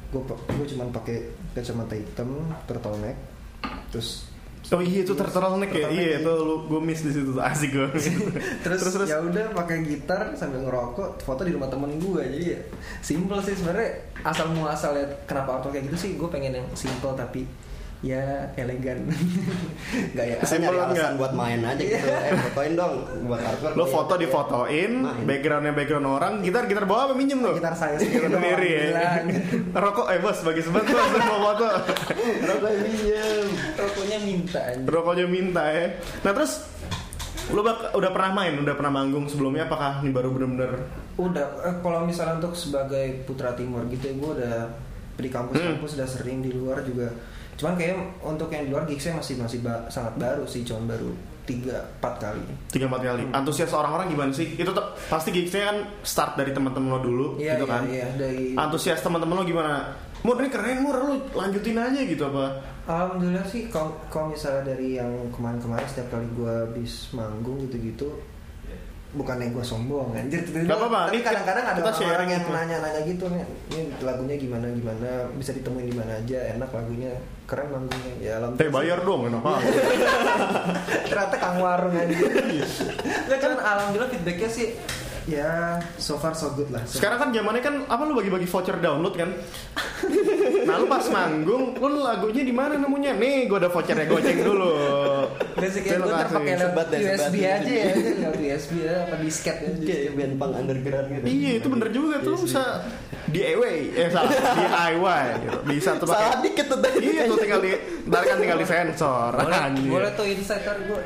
gue 0.08 0.22
gue 0.28 0.66
cuman 0.76 0.90
pakai 0.92 1.32
kacamata 1.56 1.96
hitam 1.96 2.52
turtleneck 2.66 3.18
terus 3.92 4.28
Oh 4.68 4.84
iya 4.84 5.00
itu 5.00 5.16
turtleneck 5.16 5.72
ya. 5.72 5.88
Iya 5.88 6.20
itu 6.20 6.34
lu 6.44 6.68
gue 6.68 6.82
miss 6.84 7.00
di 7.00 7.16
situ 7.16 7.32
tuh. 7.32 7.40
asik 7.40 7.72
gue. 7.72 7.88
terus, 8.68 8.84
terus 8.84 8.94
terus. 9.00 9.08
ya 9.08 9.24
udah 9.24 9.56
pakai 9.56 9.80
gitar 9.88 10.36
sambil 10.36 10.68
ngerokok 10.68 11.24
foto 11.24 11.48
di 11.48 11.56
rumah 11.56 11.72
temen 11.72 11.96
gue 11.96 12.24
jadi 12.36 12.48
ya 12.52 12.60
simple 13.00 13.40
sih 13.40 13.56
sebenarnya 13.56 14.12
asal 14.28 14.52
muasal 14.52 14.92
ya 15.00 15.08
kenapa 15.24 15.56
artwork 15.56 15.80
kayak 15.80 15.88
gitu 15.88 15.98
sih 15.98 16.12
gue 16.20 16.28
pengen 16.28 16.60
yang 16.60 16.68
simple 16.76 17.16
tapi 17.16 17.48
ya 17.98 18.22
elegan 18.54 19.10
gaya 20.18 20.38
Simple 20.44 20.70
alasan 20.70 20.94
nggak? 20.94 21.12
buat 21.18 21.34
main 21.34 21.60
aja 21.60 21.82
gitu. 21.82 22.06
Eh, 22.06 22.34
fotoin 22.46 22.74
dong 22.74 22.94
buat 23.26 23.42
artwork. 23.42 23.74
Lo 23.74 23.84
Iya, 23.84 23.92
foto 23.92 24.14
iya. 24.14 24.22
difotoin, 24.22 24.92
Main. 25.00 25.26
backgroundnya 25.26 25.74
background 25.74 26.06
orang, 26.08 26.34
gitar 26.40 26.64
gitar 26.66 26.86
bawa 26.86 27.10
apa 27.10 27.14
minjem 27.14 27.42
lo? 27.42 27.52
gitar 27.54 27.74
saya 27.74 27.98
sendiri 27.98 28.70
ya. 28.78 28.86
Rokok 29.82 30.08
eh 30.08 30.20
bos 30.20 30.38
bagi 30.40 30.62
sebat 30.62 30.86
bos 30.86 31.10
mau 31.18 31.40
foto. 31.44 31.68
Rokok 32.22 32.72
minjem. 32.80 33.46
rokoknya 33.76 34.18
minta 34.20 34.60
anjir. 34.64 34.86
Rokoknya 34.88 35.26
minta 35.26 35.64
ya. 35.66 35.86
Nah 36.22 36.32
terus 36.34 36.52
lo 37.48 37.62
bak- 37.62 37.92
udah 37.92 38.12
pernah 38.12 38.32
main, 38.36 38.54
udah 38.58 38.76
pernah 38.76 38.94
manggung 38.94 39.26
sebelumnya 39.26 39.66
apakah 39.66 40.02
ini 40.02 40.12
baru 40.12 40.30
bener-bener 40.30 40.84
Udah, 41.16 41.48
eh, 41.64 41.76
kalau 41.80 42.04
misalnya 42.04 42.38
untuk 42.38 42.54
sebagai 42.54 43.26
putra 43.26 43.50
timur 43.52 43.88
gitu, 43.88 44.06
gue 44.12 44.32
udah 44.38 44.70
di 45.16 45.26
kampus-kampus 45.28 45.98
udah 45.98 46.06
sering 46.06 46.40
di 46.40 46.52
luar 46.52 46.84
juga 46.84 47.10
cuman 47.58 47.74
kayak 47.74 47.98
untuk 48.20 48.48
yang 48.48 48.64
di 48.64 48.72
luar 48.72 48.86
gigsnya 48.86 49.14
masih 49.14 49.36
masih 49.36 49.60
ba- 49.60 49.86
sangat 49.88 50.14
baru 50.16 50.46
sih 50.46 50.62
cuman 50.62 50.86
baru 50.88 51.10
tiga 51.44 51.80
empat 51.98 52.14
kali. 52.20 52.44
Tiga 52.68 52.86
empat 52.86 53.02
kali. 53.02 53.24
Antusias 53.32 53.72
orang-orang 53.72 54.08
gimana 54.10 54.32
sih? 54.32 54.54
Itu 54.54 54.70
pasti 55.08 55.32
gigsnya 55.32 55.64
kan 55.66 55.78
start 56.02 56.36
dari 56.36 56.52
teman-teman 56.52 56.92
lo 56.92 57.00
dulu 57.00 57.28
Iya, 57.36 57.56
gitu 57.56 57.64
iya, 57.64 57.72
kan? 57.72 57.82
iya, 57.88 58.08
dari- 58.14 58.52
antusias 58.54 59.00
teman-teman 59.00 59.40
lo 59.40 59.44
gimana? 59.44 59.90
Mur 60.22 60.36
ini 60.38 60.50
keren 60.50 60.82
Mur 60.82 60.98
lu 61.00 61.14
lanjutin 61.32 61.78
aja 61.78 61.98
gitu 61.98 62.24
apa? 62.26 62.46
Alhamdulillah 62.84 63.44
sih 63.44 63.68
kalau 63.68 63.96
kalau 64.08 64.32
misalnya 64.32 64.76
dari 64.76 64.96
yang 64.96 65.08
kemarin-kemarin 65.30 65.88
setiap 65.88 66.08
kali 66.10 66.28
gue 66.34 66.52
habis 66.68 67.12
manggung 67.12 67.64
gitu-gitu 67.64 68.12
bukan 69.16 69.40
yang 69.40 69.52
gue 69.56 69.64
sombong 69.64 70.12
anjir. 70.12 70.44
Gak 70.44 70.68
apa-apa, 70.68 71.08
tapi 71.08 71.16
ini 71.16 71.24
kadang-kadang 71.24 71.64
ada 71.64 71.80
kita 71.80 71.88
orang-orang 71.88 72.12
sharing 72.12 72.30
yang 72.30 72.44
gitu. 72.44 72.52
nanya-nanya 72.52 73.02
gitu 73.08 73.26
nih 73.32 73.44
ini 73.72 73.82
lagunya 74.04 74.36
gimana 74.36 74.66
gimana? 74.76 75.10
Bisa 75.40 75.52
ditemuin 75.56 75.88
di 75.88 75.96
mana 75.96 76.12
aja 76.20 76.38
enak 76.58 76.70
lagunya. 76.76 77.14
Keren 77.48 77.68
manggungnya 77.72 78.14
ya 78.20 78.28
eh 78.28 78.36
alhamdulillah 78.44 78.76
bayar 78.76 79.00
dong 79.08 79.22
enak 79.32 79.40
banget. 79.40 79.64
Ternyata 81.08 81.36
kang 81.40 81.58
warung 81.64 81.96
aja 81.96 82.16
nggak 83.28 83.40
cuman 83.40 83.60
alhamdulillah 83.64 84.12
feedbacknya 84.12 84.50
sih 84.52 84.68
ya 85.28 85.80
so 86.00 86.20
far 86.20 86.36
so 86.36 86.52
good 86.56 86.68
lah. 86.72 86.84
Sekarang 86.84 87.20
kan 87.20 87.30
zamannya 87.32 87.64
kan 87.64 87.76
apa 87.88 88.02
lu 88.04 88.16
bagi-bagi 88.16 88.48
voucher 88.48 88.80
download 88.84 89.16
kan? 89.16 89.32
Nah 90.68 90.76
lu 90.80 90.88
pas 90.88 91.04
manggung 91.08 91.76
lu 91.76 92.00
lagunya 92.04 92.44
di 92.44 92.52
mana 92.56 92.76
nemunya? 92.80 93.16
Nih 93.16 93.48
gue 93.48 93.58
ada 93.60 93.72
vouchernya 93.72 94.08
goceng 94.08 94.40
dulu 94.44 94.72
Terima 95.58 96.06
gue 96.06 96.16
terpakai 96.22 96.54
lewat 96.62 96.88
USB 96.94 97.36
aja 97.42 97.72
ya 97.72 97.86
lewat 97.98 98.40
USB 98.40 98.72
ya 98.86 98.94
apa 99.10 99.16
disket 99.20 99.58
ya. 99.58 99.70
Kayak 99.82 100.12
band 100.14 100.34
punk 100.38 100.54
underground 100.54 101.08
gitu. 101.10 101.26
Iya 101.26 101.52
itu 101.58 101.68
bener 101.68 101.90
juga 101.90 102.16
tuh 102.22 102.36
bisa 102.46 102.64
DIY 103.28 103.78
eh 103.98 104.08
salah 104.14 104.32
DIY 104.32 105.24
gitu. 105.44 105.58
Bisa 105.68 105.90
tuh 106.00 106.08
pakai 106.08 106.28
Salah 106.32 106.40
dikit 106.46 106.66
tuh 106.70 106.80
tadi. 106.80 107.06
Iya 107.10 107.22
tuh 107.28 107.38
tinggal 107.42 107.60
di 107.66 107.72
ntar 108.08 108.22
kan 108.24 108.38
tinggal 108.40 108.60
di 108.62 108.68
sensor 108.68 109.32
boleh, 109.36 110.12
tuh 110.16 110.26
ntar 110.28 110.78
gue 110.80 111.02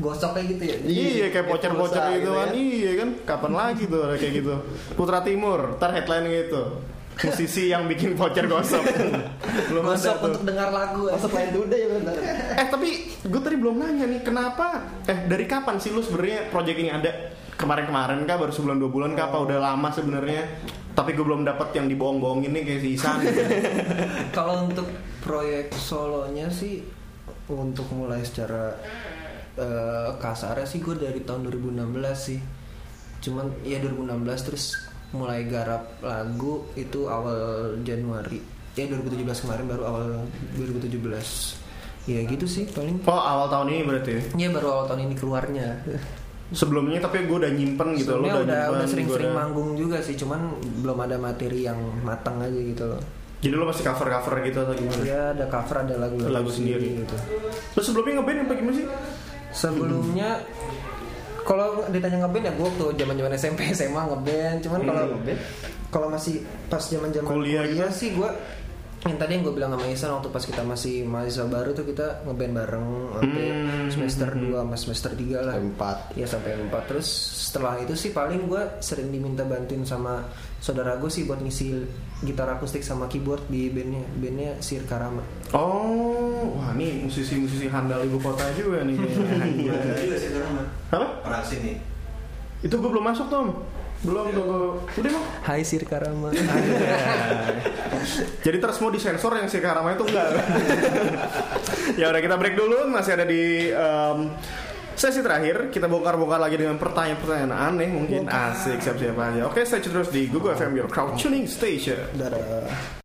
gosok 0.00 0.30
kayak 0.36 0.46
gitu 0.56 0.62
ya? 0.64 0.76
Iya 0.86 1.26
kayak 1.34 1.46
voucher-voucher 1.50 2.02
gitu 2.16 2.16
gitu 2.20 2.30
kan. 2.32 2.48
ya. 2.48 2.54
Iya 2.56 2.92
kan 2.96 3.08
Kapan 3.26 3.52
lagi 3.52 3.82
tuh 3.90 4.00
ada 4.06 4.16
kayak 4.16 4.34
gitu? 4.40 4.54
Putra 4.96 5.20
Timur 5.20 5.76
Ntar 5.76 5.90
headline 5.92 6.26
gitu 6.30 6.62
Musisi 7.16 7.72
yang 7.72 7.88
bikin 7.88 8.12
voucher 8.12 8.44
gosok. 8.44 8.84
Belum 9.72 9.84
ada 9.88 9.96
gosok 9.96 10.16
tuh. 10.20 10.26
untuk 10.28 10.42
dengar 10.44 10.68
lagu 10.68 11.08
Masuk 11.08 11.32
lain 11.32 11.48
tuh 11.48 11.62
udah 11.64 11.78
ya 11.80 11.88
bentar. 11.88 12.14
Eh 12.60 12.66
tapi 12.68 12.88
gue 13.24 13.40
tadi 13.40 13.56
belum 13.56 13.76
nanya 13.80 14.04
nih 14.04 14.20
Kenapa? 14.20 14.84
Eh 15.08 15.24
dari 15.24 15.48
kapan 15.48 15.80
sih 15.80 15.96
lu 15.96 16.04
sebenarnya 16.04 16.52
project 16.52 16.76
ini 16.76 16.90
ada? 16.92 17.10
Kemarin-kemarin 17.56 18.28
kah? 18.28 18.36
Baru 18.36 18.52
sebulan 18.52 18.76
dua 18.76 18.90
bulan 18.92 19.10
kah? 19.16 19.32
Apa 19.32 19.48
udah 19.48 19.58
lama 19.64 19.88
sebenarnya? 19.88 20.44
Tapi 20.92 21.16
gue 21.16 21.24
belum 21.24 21.44
dapat 21.44 21.72
yang 21.76 21.88
dibohong-bohongin 21.88 22.52
nih 22.52 22.62
kayak 22.68 22.80
si 22.84 22.88
Isan. 23.00 23.16
Kalau 24.36 24.68
untuk 24.68 24.88
proyek 25.24 25.72
solonya 25.72 26.52
sih 26.52 26.84
untuk 27.48 27.88
mulai 27.96 28.20
secara 28.24 28.76
eh, 29.56 30.08
kasarnya 30.20 30.68
sih 30.68 30.84
gue 30.84 31.00
dari 31.00 31.24
tahun 31.24 31.48
2016 31.48 31.80
sih. 32.12 32.40
Cuman 33.24 33.48
ya 33.64 33.80
2016 33.80 34.46
terus 34.52 34.76
mulai 35.10 35.44
garap 35.44 35.98
lagu 36.00 36.66
itu 36.74 37.06
awal 37.06 37.36
Januari. 37.80 38.42
Ya 38.74 38.84
2017 38.86 39.22
kemarin 39.40 39.64
baru 39.66 39.82
awal 39.84 40.04
2017 40.54 40.98
ya 42.06 42.20
gitu 42.22 42.44
sih 42.44 42.64
paling. 42.66 43.02
Oh 43.02 43.14
awal 43.14 43.46
tahun 43.46 43.66
ini 43.68 43.82
berarti 43.82 44.10
ya? 44.10 44.22
Ya 44.36 44.48
baru 44.50 44.66
awal 44.72 44.84
tahun 44.86 45.00
ini 45.04 45.14
keluarnya. 45.14 45.68
Sebelumnya 46.48 47.00
tapi 47.00 47.26
gue 47.26 47.36
udah 47.36 47.50
nyimpen 47.50 47.88
gitu 47.96 48.14
Sebenarnya 48.14 48.30
Lu 48.32 48.38
udah 48.38 48.46
nyimpen, 48.62 48.70
udah 48.72 48.86
sering-sering 48.86 49.28
udah- 49.28 49.38
manggung 49.40 49.70
juga 49.74 49.98
sih 49.98 50.14
cuman 50.14 50.40
belum 50.78 50.98
ada 51.00 51.16
materi 51.16 51.60
yang 51.62 51.74
matang 52.00 52.38
aja 52.38 52.54
gitu 52.54 52.84
loh. 52.86 53.02
Jadi 53.36 53.52
lu 53.52 53.64
masih 53.64 53.82
cover-cover 53.82 54.34
gitu 54.44 54.58
atau 54.60 54.74
gimana? 54.74 55.02
ya 55.02 55.20
ada 55.30 55.44
cover 55.46 55.76
ada 55.82 55.94
lagu 55.98 56.16
Lagu 56.22 56.48
sendiri. 56.48 57.02
gitu. 57.02 57.16
Lu 57.74 57.80
sebelumnya 57.80 58.12
ngeband 58.16 58.38
apa 58.42 58.52
gimana 58.54 58.74
sih? 58.74 58.86
sebelumnya 59.48 60.36
kalau 61.46 61.86
ditanya 61.88 62.18
ngeband 62.20 62.44
ya 62.44 62.52
gue 62.52 62.66
waktu 62.66 62.84
zaman 62.98 63.14
zaman 63.14 63.32
SMP 63.32 63.60
SMA 63.70 64.02
ngeband 64.04 64.58
cuman 64.60 64.80
kalau 64.82 65.02
Hmm, 65.06 65.38
kalau 65.88 66.08
masih 66.10 66.34
pas 66.66 66.82
zaman 66.82 67.08
zaman 67.08 67.30
Kuliah 67.30 67.62
kuliah, 67.64 67.86
gitu? 67.88 67.94
sih 67.94 68.08
gue 68.12 68.28
yang 69.06 69.16
tadi 69.16 69.32
yang 69.32 69.42
gue 69.42 69.54
bilang 69.54 69.70
sama 69.70 69.86
Isan 69.86 70.10
waktu 70.12 70.28
pas 70.28 70.42
kita 70.42 70.62
masih 70.62 70.94
mahasiswa 71.02 71.46
baru 71.46 71.70
tuh 71.70 71.84
kita 71.84 72.06
ngeband 72.22 72.52
bareng 72.54 72.86
sampai 73.14 73.44
Hmm, 73.46 73.86
semester 73.86 74.28
hmm, 74.28 74.50
2 74.50 74.58
sama 74.58 74.74
semester 74.76 75.10
3 75.12 75.40
lah 75.40 75.54
Sampai 75.54 75.66
empat. 75.68 75.96
Iya 76.12 76.26
sampai 76.26 76.50
4 76.58 76.88
Terus 76.90 77.08
setelah 77.46 77.74
itu 77.78 77.94
sih 77.94 78.10
paling 78.10 78.42
gue 78.44 78.62
sering 78.78 79.08
diminta 79.08 79.42
bantuin 79.42 79.82
sama 79.82 80.26
saudara 80.58 80.96
gue 80.96 81.06
sih 81.06 81.22
buat 81.22 81.38
ngisi 81.38 81.86
gitar 82.20 82.50
akustik 82.50 82.80
sama 82.80 83.06
keyboard 83.06 83.46
di 83.46 83.68
bandnya 83.68 84.02
Bandnya 84.12 84.50
Sir 84.58 84.82
Karama 84.82 85.22
Oh, 85.54 86.52
wah 86.52 86.72
nih 86.72 87.02
musisi-musisi 87.02 87.66
handal 87.66 88.02
ibu 88.02 88.18
kota 88.18 88.42
juga 88.52 88.82
nih 88.82 88.96
kayaknya. 88.96 89.38
Anjay. 89.38 89.96
juga 90.02 90.16
sih 90.16 90.30
karena 90.30 90.62
Apa? 90.90 91.06
orang 91.22 91.44
sini 91.44 91.72
Itu 92.58 92.74
gue 92.74 92.88
belum 92.88 93.04
masuk 93.04 93.28
Tom. 93.28 93.52
Belum 94.06 94.26
tuh. 94.30 94.66
Udah 95.02 95.10
mau. 95.10 95.24
Hai 95.42 95.66
Sir 95.66 95.82
Karama 95.82 96.30
Jadi 98.46 98.56
terus 98.62 98.78
mau 98.78 98.90
disensor 98.94 99.34
yang 99.34 99.50
si 99.50 99.58
Karama 99.58 99.98
itu 99.98 100.06
enggak. 100.06 100.30
ya 102.00 102.06
udah 102.14 102.20
kita 102.22 102.36
break 102.38 102.54
dulu 102.54 102.86
masih 102.86 103.18
ada 103.18 103.26
di 103.26 103.74
em, 103.74 104.30
sesi 104.94 105.20
terakhir 105.20 105.74
kita 105.74 105.90
bongkar-bongkar 105.90 106.38
lagi 106.38 106.56
dengan 106.56 106.78
pertanyaan-pertanyaan 106.78 107.52
aneh 107.52 107.90
mungkin 107.90 108.30
asik 108.30 108.78
siap-siap 108.78 109.18
aja. 109.18 109.42
Oke, 109.50 109.66
stay 109.66 109.82
terus 109.82 110.14
di 110.14 110.30
Google 110.30 110.54
FM 110.54 110.78
your 110.78 110.86
crowd 110.86 111.18
tuning 111.18 111.50
station. 111.50 111.98
Dadah 112.14 113.02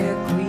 require 0.00 0.39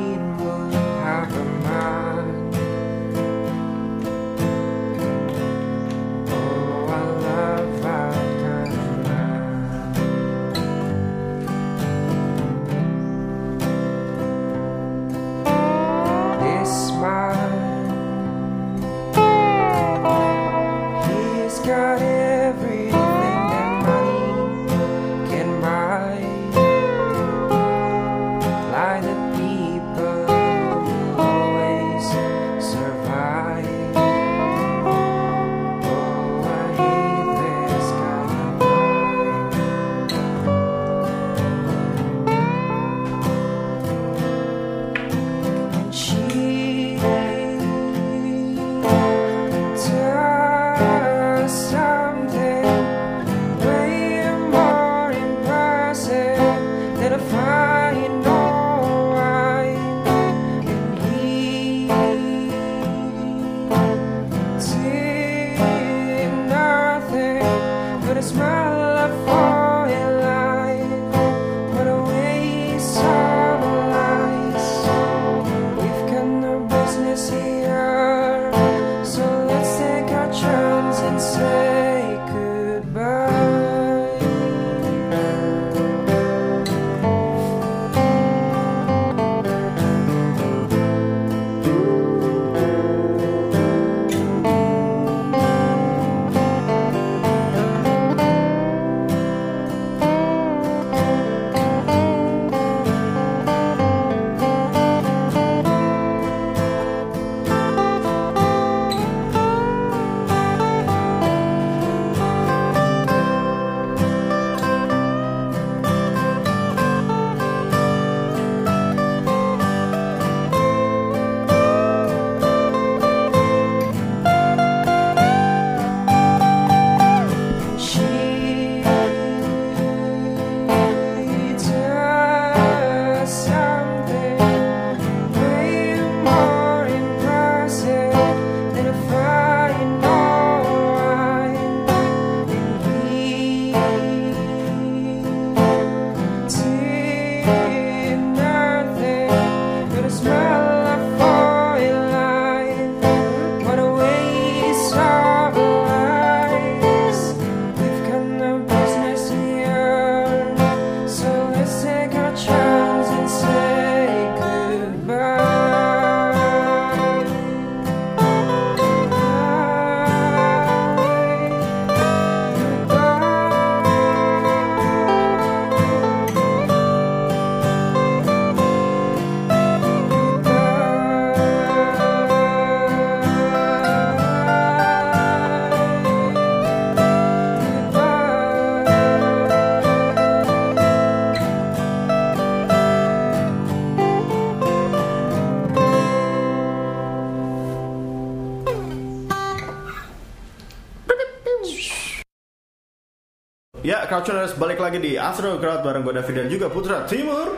Crowdtuners 204.22 204.54
balik 204.54 204.78
lagi 204.78 205.01
di 205.01 205.18
Astro 205.18 205.58
Crowd 205.58 205.82
bareng 205.82 206.06
gue 206.06 206.13
David 206.13 206.46
dan 206.46 206.48
juga 206.54 206.70
Putra 206.70 207.10
Timur. 207.10 207.58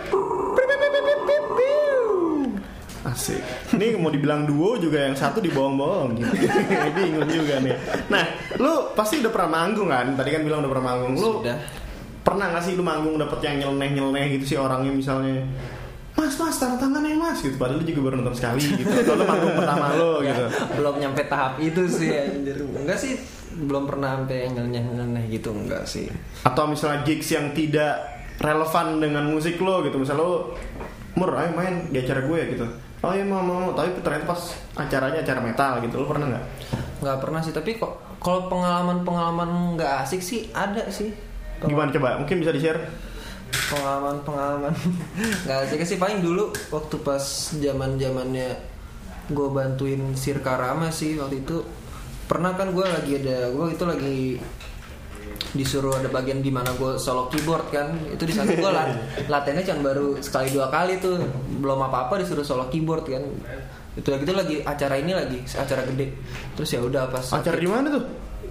Asik. 3.04 3.44
Ini 3.76 4.00
mau 4.00 4.08
dibilang 4.08 4.48
duo 4.48 4.80
juga 4.80 5.12
yang 5.12 5.12
satu 5.12 5.44
dibohong-bohong 5.44 6.24
gitu. 6.24 6.32
Bingung 6.96 7.28
juga 7.28 7.60
nih. 7.60 7.76
Nah, 8.08 8.24
lu 8.64 8.96
pasti 8.96 9.20
udah 9.20 9.28
pernah 9.28 9.50
manggung 9.60 9.92
kan? 9.92 10.16
Tadi 10.16 10.30
kan 10.32 10.42
bilang 10.48 10.64
udah 10.64 10.72
pernah 10.72 10.86
manggung. 10.96 11.14
Lu 11.20 11.44
Sudah. 11.44 11.58
pernah 12.24 12.46
gak 12.56 12.64
sih 12.64 12.80
lu 12.80 12.84
manggung 12.88 13.20
dapet 13.20 13.44
yang 13.44 13.56
nyeleneh-nyeleneh 13.60 14.40
gitu 14.40 14.56
sih 14.56 14.58
orangnya 14.58 14.96
misalnya 14.96 15.44
Mas, 16.16 16.40
mas, 16.40 16.56
tanda 16.56 16.80
tangannya 16.80 17.20
mas 17.20 17.44
gitu 17.44 17.60
Padahal 17.60 17.82
lu 17.82 17.86
juga 17.90 18.00
baru 18.08 18.24
nonton 18.24 18.40
sekali 18.40 18.64
gitu 18.80 18.88
lu 18.88 19.26
manggung 19.28 19.52
pertama 19.60 20.00
lu 20.00 20.12
gitu 20.32 20.44
belum 20.80 20.96
nyampe 21.04 21.28
tahap 21.28 21.60
itu 21.60 21.84
sih 21.92 22.08
anjir. 22.16 22.56
enggak 22.64 22.96
sih 22.96 23.20
belum 23.54 23.86
pernah 23.86 24.20
sampai 24.20 24.50
yang 24.50 24.70
nyeleneh 24.70 25.26
gitu 25.30 25.54
enggak 25.54 25.86
sih. 25.86 26.10
Atau 26.42 26.66
misalnya 26.66 27.06
gigs 27.06 27.30
yang 27.30 27.54
tidak 27.54 28.02
relevan 28.42 29.00
dengan 29.00 29.30
musik 29.30 29.62
lo 29.62 29.86
gitu. 29.86 30.02
Misalnya 30.02 30.26
lo 30.26 30.58
mur 31.14 31.30
ayo 31.38 31.54
main 31.54 31.94
di 31.94 31.98
acara 32.02 32.26
gue 32.26 32.38
ya 32.38 32.48
gitu. 32.50 32.66
Oh 33.04 33.12
iya 33.14 33.28
mau 33.28 33.44
mau 33.44 33.70
mau." 33.70 33.72
tapi 33.76 34.00
ternyata 34.00 34.26
pas 34.26 34.42
acaranya 34.80 35.20
acara 35.22 35.40
metal 35.44 35.84
gitu 35.84 35.96
lo 36.02 36.06
pernah 36.08 36.26
nggak 36.32 36.46
nggak 37.04 37.18
pernah 37.20 37.42
sih 37.44 37.52
tapi 37.52 37.76
kok 37.76 38.00
kalau 38.24 38.48
pengalaman 38.48 39.04
pengalaman 39.04 39.50
nggak 39.76 39.92
asik 40.08 40.24
sih 40.24 40.50
ada 40.56 40.88
sih. 40.90 41.14
Gimana 41.62 41.92
coba? 41.92 42.20
Mungkin 42.24 42.42
bisa 42.42 42.52
di 42.52 42.64
share 42.64 42.80
pengalaman 43.70 44.18
pengalaman 44.26 44.74
nggak 45.46 45.58
asik 45.70 45.84
sih. 45.86 46.00
Paling 46.02 46.24
dulu 46.24 46.50
waktu 46.74 46.96
pas 47.06 47.54
zaman 47.54 48.00
zamannya 48.00 48.74
gue 49.32 49.48
bantuin 49.52 50.02
Sirka 50.20 50.60
Rama 50.60 50.92
sih 50.92 51.16
waktu 51.16 51.44
itu 51.48 51.64
pernah 52.34 52.58
kan 52.58 52.74
gue 52.74 52.82
lagi 52.82 53.12
ada 53.22 53.54
gue 53.54 53.66
itu 53.70 53.84
lagi 53.86 54.18
disuruh 55.54 56.02
ada 56.02 56.10
bagian 56.10 56.42
di 56.42 56.50
mana 56.50 56.74
gue 56.74 56.98
solo 56.98 57.30
keyboard 57.30 57.70
kan. 57.70 57.94
Itu 58.10 58.26
di 58.26 58.34
sana 58.34 58.58
gue 58.58 58.72
lat 58.74 58.90
latihannya 59.32 59.64
cuma 59.70 59.94
baru 59.94 60.18
sekali 60.18 60.50
dua 60.50 60.74
kali 60.74 60.98
tuh. 60.98 61.22
Belum 61.62 61.78
apa 61.86 62.10
apa 62.10 62.26
disuruh 62.26 62.42
solo 62.42 62.66
keyboard 62.74 63.06
kan. 63.06 63.22
Itu 63.94 64.10
lagi 64.10 64.26
itu 64.26 64.34
lagi 64.34 64.56
acara 64.66 64.98
ini 64.98 65.14
lagi 65.14 65.40
acara 65.46 65.86
gede. 65.86 66.18
Terus 66.58 66.70
ya 66.74 66.82
udah 66.82 67.06
pas 67.14 67.26
acara 67.30 67.58
di 67.62 67.70
mana 67.70 67.94
tuh 67.94 68.04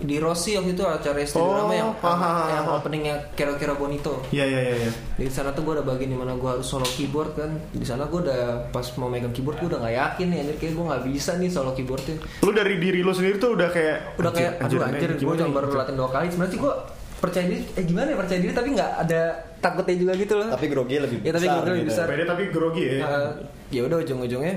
di 0.03 0.19
Rossi 0.19 0.53
waktu 0.53 0.73
itu 0.73 0.83
acara 0.83 1.23
Studio 1.23 1.43
Oh, 1.45 1.57
Rama 1.57 1.73
yang 1.73 1.91
ah, 1.97 2.11
ah, 2.11 2.19
ah, 2.19 2.47
yang 2.51 2.65
ah. 2.67 2.77
openingnya 2.77 3.15
kira-kira 3.33 3.73
bonito 3.73 4.19
iya 4.29 4.43
iya 4.43 4.61
iya 4.61 4.75
iya. 4.77 4.91
di 5.15 5.27
sana 5.27 5.51
tuh 5.51 5.62
gue 5.62 5.75
ada 5.75 5.85
bagian 5.85 6.11
di 6.11 6.19
mana 6.19 6.35
gue 6.35 6.51
harus 6.51 6.65
solo 6.65 6.83
keyboard 6.85 7.33
kan 7.33 7.51
di 7.71 7.83
sana 7.83 8.05
gue 8.05 8.19
udah 8.21 8.41
pas 8.69 8.83
mau 8.97 9.07
megang 9.07 9.31
keyboard 9.31 9.57
gue 9.57 9.69
udah 9.69 9.81
nggak 9.81 9.95
yakin 9.97 10.27
nih 10.27 10.38
anjir 10.41 10.57
kayak 10.59 10.73
gue 10.73 10.85
nggak 10.85 11.03
bisa 11.07 11.31
nih 11.37 11.49
solo 11.49 11.71
keyboardnya 11.71 12.17
lo 12.41 12.51
dari 12.51 12.75
diri 12.77 13.01
lo 13.01 13.11
sendiri 13.11 13.37
tuh 13.37 13.55
udah 13.55 13.69
kayak 13.69 13.97
udah 14.17 14.33
kayak 14.33 14.53
aduh 14.61 14.79
aneh, 14.81 14.99
anjir 14.99 15.11
gue 15.15 15.35
cuma 15.37 15.53
baru 15.53 15.67
latihan 15.73 15.97
dua 15.97 16.11
kali 16.11 16.27
sebenarnya 16.29 16.53
sih 16.53 16.61
gue 16.61 16.75
percaya 17.17 17.45
diri 17.47 17.62
eh 17.73 17.85
gimana 17.85 18.07
ya 18.09 18.17
percaya 18.19 18.38
diri 18.38 18.53
tapi 18.53 18.69
nggak 18.73 18.91
ada 19.01 19.21
takutnya 19.57 19.95
juga 19.95 20.12
gitu 20.19 20.35
loh 20.35 20.49
Tapi 20.51 20.67
grogi 20.67 20.97
lebih 20.99 21.19
Ya, 21.23 21.31
tapi 21.31 21.47
besar. 21.47 21.55
grogi 21.57 21.71
lebih 21.71 21.79
gitu. 21.81 21.93
besar. 21.95 22.07
beda 22.09 22.25
tapi 22.27 22.43
grogi 22.51 22.83
ya 22.83 22.95
Uh, 23.01 23.31
ya 23.71 23.81
udah 23.85 23.97
ujung-ujungnya 24.01 24.55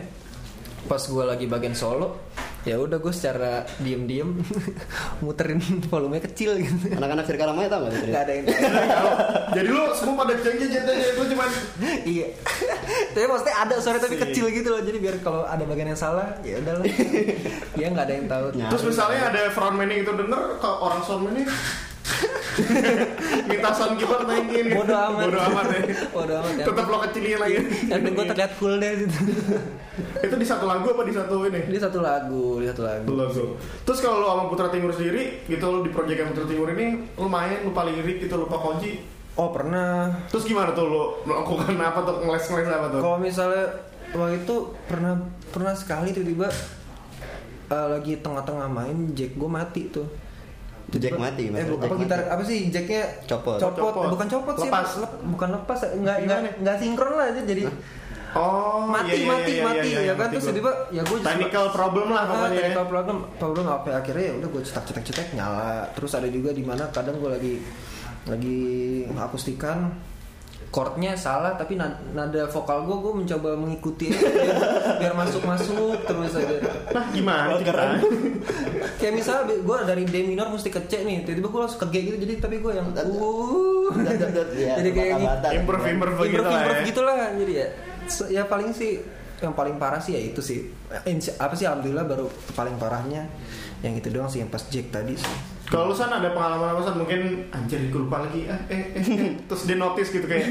pas 0.85 1.01
gue 1.01 1.23
lagi 1.23 1.45
bagian 1.45 1.73
solo 1.73 2.17
ya 2.65 2.81
udah 2.81 2.97
gue 2.97 3.13
secara 3.13 3.61
diem-diem 3.77 4.41
muterin 5.23 5.61
volume 5.85 6.17
kecil 6.17 6.57
gitu. 6.57 6.97
Anak-anak 6.97 7.29
Sirka 7.29 7.45
Ramaya 7.45 7.69
tau 7.69 7.85
gak 7.85 7.93
nggak 8.09 8.23
ada 8.25 8.33
yang 8.33 8.45
tahu. 8.49 9.09
Jadi 9.53 9.69
lo 9.69 9.83
semua 9.93 10.15
pada 10.25 10.33
jengkel 10.41 10.67
jengkel 10.73 10.95
gue 10.97 11.25
cuman 11.37 11.49
iya. 12.09 12.27
Tapi 13.13 13.25
maksudnya 13.29 13.55
ada 13.61 13.75
suara 13.77 14.01
tapi 14.01 14.17
kecil 14.17 14.49
gitu 14.49 14.73
loh. 14.73 14.81
Jadi 14.81 14.97
biar 14.97 15.15
kalau 15.21 15.45
ada 15.45 15.61
bagian 15.61 15.93
yang 15.93 16.01
salah 16.01 16.33
ya 16.41 16.57
udahlah. 16.57 16.89
Ya 17.77 17.85
nggak 17.93 18.05
ada 18.09 18.13
yang 18.17 18.27
tahu. 18.27 18.45
Terus 18.57 18.83
misalnya 18.89 19.21
ada 19.29 19.41
frontman 19.53 19.85
yang 19.93 20.01
itu 20.01 20.11
denger 20.11 20.41
ke 20.57 20.69
orang 20.69 21.01
ini 21.05 21.43
minta 23.45 23.69
sound 23.71 23.95
keyboard 23.97 24.25
naikin. 24.27 24.65
Bodo 24.73 24.93
amat. 24.93 25.23
Bodo 25.29 25.39
amat 25.39 25.65
ya. 25.69 25.81
Bodo 26.11 26.33
amat, 26.41 26.53
ya. 26.59 26.65
Tetap 26.67 26.85
lo 26.89 26.97
kecilin 27.05 27.39
lagi. 27.39 27.55
yang 27.89 27.99
penting 28.01 28.13
gue 28.13 28.25
terlihat 28.33 28.51
full 28.57 28.75
deh 28.81 28.91
gitu 29.05 29.19
itu 29.95 30.35
di 30.35 30.47
satu 30.47 30.65
lagu 30.67 30.85
apa 30.91 31.03
di 31.07 31.13
satu 31.15 31.47
ini? 31.47 31.61
ini 31.71 31.77
satu 31.79 31.99
lagu 32.03 32.59
ini 32.59 32.67
satu 32.67 32.83
lagu 32.83 33.05
Satu 33.07 33.15
lagu. 33.15 33.43
Terus 33.87 33.99
kalau 34.03 34.17
lo 34.19 34.27
sama 34.27 34.43
Putra 34.51 34.67
Timur 34.67 34.91
sendiri, 34.91 35.45
gitu 35.47 35.63
lo 35.63 35.79
di 35.85 35.91
project 35.91 36.17
yang 36.19 36.29
Putra 36.35 36.47
Timur 36.49 36.67
ini, 36.75 36.87
lo 37.15 37.27
main, 37.31 37.63
lupa 37.63 37.87
lirik 37.87 38.23
gitu, 38.23 38.35
lupa 38.35 38.59
kunci. 38.59 38.99
oh 39.35 39.51
pernah 39.51 40.07
Terus 40.31 40.47
gimana 40.47 40.71
tuh 40.71 40.87
lo 40.87 41.03
melakukan 41.27 41.75
apa 41.75 41.99
tuh, 42.07 42.15
ngeles-ngeles 42.23 42.71
apa 42.71 42.87
tuh? 42.87 42.99
kalau 43.03 43.19
misalnya 43.19 43.65
waktu 44.15 44.47
itu 44.47 44.55
pernah 44.87 45.13
pernah 45.51 45.73
sekali 45.75 46.15
tiba-tiba 46.15 46.47
eh, 47.67 47.87
lagi 47.99 48.15
tengah-tengah 48.23 48.71
main 48.71 49.11
jack 49.11 49.35
gue 49.35 49.49
mati 49.51 49.91
tuh 49.91 50.07
Jack 50.87 51.15
mati, 51.15 51.43
eh, 51.45 51.65
bu- 51.65 51.75
Jack 51.75 51.81
apa 51.81 51.87
mati. 51.89 52.01
gitar 52.01 52.19
apa 52.27 52.41
sih 52.41 52.59
jacknya 52.69 53.01
Copot. 53.25 53.57
copot, 53.57 53.81
Copot. 53.83 54.03
Eh, 54.03 54.11
bukan 54.11 54.27
copot 54.29 54.55
sih 54.55 54.69
Lepas. 54.69 54.89
lep- 54.97 55.19
bukan 55.27 55.49
lepas 55.51 55.79
nggak 55.81 55.95
nggak 55.97 56.17
Gimana? 56.41 56.49
nggak 56.59 56.75
sinkron 56.77 57.13
lah 57.13 57.25
aja 57.27 57.41
jadi 57.41 57.63
Oh, 58.35 58.83
mati 58.85 59.15
iya, 59.15 59.15
iya, 59.17 59.25
mati 59.25 59.47
iya, 59.47 59.55
iya, 59.55 59.63
mati 59.63 59.87
iya, 59.87 59.99
ya 60.01 60.13
kan 60.13 60.27
ngerti 60.27 60.35
terus 60.37 60.47
tiba 60.53 60.71
ya 60.89 61.01
gue 61.01 61.17
Technical 61.21 61.65
problem 61.71 62.07
lah 62.09 62.23
pokoknya. 62.25 62.47
ya. 62.49 62.59
technical 62.59 62.85
problem 62.85 63.17
problem 63.33 63.65
apa 63.65 63.87
akhirnya 63.95 64.25
ya 64.25 64.33
udah 64.35 64.49
gue 64.49 64.61
cetak 64.61 64.83
cetak 64.85 65.03
cetak 65.05 65.27
nyala 65.31 65.67
terus 65.91 66.11
ada 66.13 66.27
juga 66.27 66.51
di 66.51 66.59
mana 66.59 66.83
kadang 66.89 67.15
gue 67.15 67.31
lagi 67.31 67.53
lagi 68.25 68.59
akustikan 69.09 69.95
chordnya 70.67 71.15
salah 71.15 71.55
tapi 71.55 71.73
na- 71.73 71.95
nada 72.11 72.43
vokal 72.45 72.83
gue 72.83 72.97
gue 72.99 73.13
mencoba 73.15 73.55
mengikuti 73.55 74.11
biar, 74.11 74.59
biar 74.99 75.13
masuk 75.15 75.39
masuk 75.41 75.95
terus 76.03 76.35
aja 76.35 76.59
Nah, 76.91 77.07
gimana 77.09 77.55
Oh? 77.55 77.63
Kayak 79.05 79.21
misalnya 79.21 79.43
gue 79.61 79.77
dari 79.85 80.03
D 80.09 80.15
minor 80.25 80.49
mesti 80.49 80.73
ke 80.73 80.81
C 80.89 81.05
nih 81.05 81.21
tiba-tiba 81.21 81.53
gue 81.53 81.61
langsung 81.61 81.81
ke 81.85 81.87
G 81.93 81.95
gitu 82.09 82.17
jadi 82.25 82.33
tapi 82.41 82.57
gue 82.57 82.73
yang 82.73 82.89
uh. 82.89 83.93
Dat, 83.93 84.17
dat, 84.17 84.31
dat, 84.33 84.49
ya, 84.57 84.81
jadi 84.81 84.89
kayak 84.97 85.11
gitu. 85.21 85.47
Improve, 85.61 85.85
lah 85.85 85.93
improve 85.93 86.81
ya. 86.81 86.87
gitu 86.89 87.01
lah 87.05 87.15
jadi 87.37 87.53
ya. 87.53 87.67
Ya 88.33 88.43
paling 88.49 88.73
sih 88.73 88.97
yang 89.45 89.53
paling 89.53 89.77
parah 89.77 90.01
sih 90.01 90.17
ya 90.17 90.21
itu 90.25 90.41
sih. 90.41 90.73
Apa 91.37 91.53
sih 91.53 91.69
alhamdulillah 91.69 92.05
baru 92.09 92.25
paling 92.57 92.81
parahnya 92.81 93.29
yang 93.85 93.93
itu 93.93 94.09
doang 94.09 94.25
sih 94.25 94.41
yang 94.41 94.49
pas 94.49 94.65
Jack 94.65 94.89
tadi 94.89 95.13
sih 95.13 95.54
Kalau 95.65 95.89
lu 95.89 95.95
san 95.95 96.09
ada 96.09 96.29
pengalaman 96.29 96.77
apa 96.77 96.81
san? 96.81 96.95
Mungkin 96.95 97.21
anjir 97.49 97.81
gue 97.83 98.01
lupa 98.01 98.21
lagi. 98.21 98.45
Ah, 98.45 98.61
eh, 98.67 98.93
eh, 98.93 99.01
eh. 99.01 99.31
Terus 99.43 99.65
dia 99.65 99.75
notice 99.75 100.09
gitu 100.09 100.23
kayak, 100.23 100.45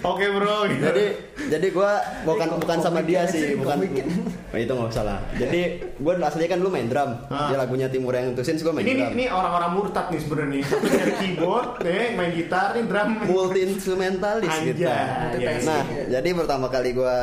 oke 0.00 0.24
bro. 0.30 0.64
Gitu. 0.66 0.80
jadi 0.80 1.04
jadi 1.46 1.66
gue 1.68 1.90
bukan 2.24 2.46
Eh, 2.46 2.56
bukan 2.56 2.78
sama 2.78 3.00
dia 3.00 3.26
sih 3.26 3.40
sih, 3.44 3.52
bukan 3.54 3.76
oh, 3.84 4.56
itu 4.56 4.70
nggak 4.70 4.88
usah 4.88 5.04
lah 5.04 5.18
jadi 5.34 5.60
gue 5.92 6.12
aslinya 6.16 6.48
kan 6.48 6.58
lu 6.58 6.70
main 6.70 6.86
drum 6.86 7.10
Ah. 7.26 7.50
dia 7.50 7.58
lagunya 7.58 7.88
Timur 7.90 8.14
yang 8.14 8.32
tusin 8.32 8.56
gue 8.56 8.70
main 8.70 8.80
ini 8.80 8.92
nih, 8.92 9.00
drum 9.02 9.12
ini 9.12 9.24
orang-orang 9.28 9.70
murtad 9.74 10.06
nih 10.08 10.20
sebenarnya. 10.22 10.60
Satu 10.64 10.86
dari 10.86 11.12
keyboard, 11.14 11.68
nih 11.82 12.06
main 12.18 12.32
gitar, 12.32 12.68
nih 12.72 12.84
drum. 12.86 13.08
multi 13.26 13.60
instrumentalis 13.66 14.48
Anjay. 14.48 14.66
gitu 14.72 14.80
Iya, 14.86 15.50
nah 15.66 15.82
jadi 16.08 16.28
pertama 16.32 16.66
kali 16.68 16.90
gue 16.92 17.16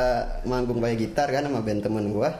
manggung 0.44 0.78
pakai 0.78 0.96
gitar 0.96 1.28
kan 1.28 1.42
sama 1.42 1.60
band 1.60 1.80
temen 1.82 2.04
gue 2.08 2.30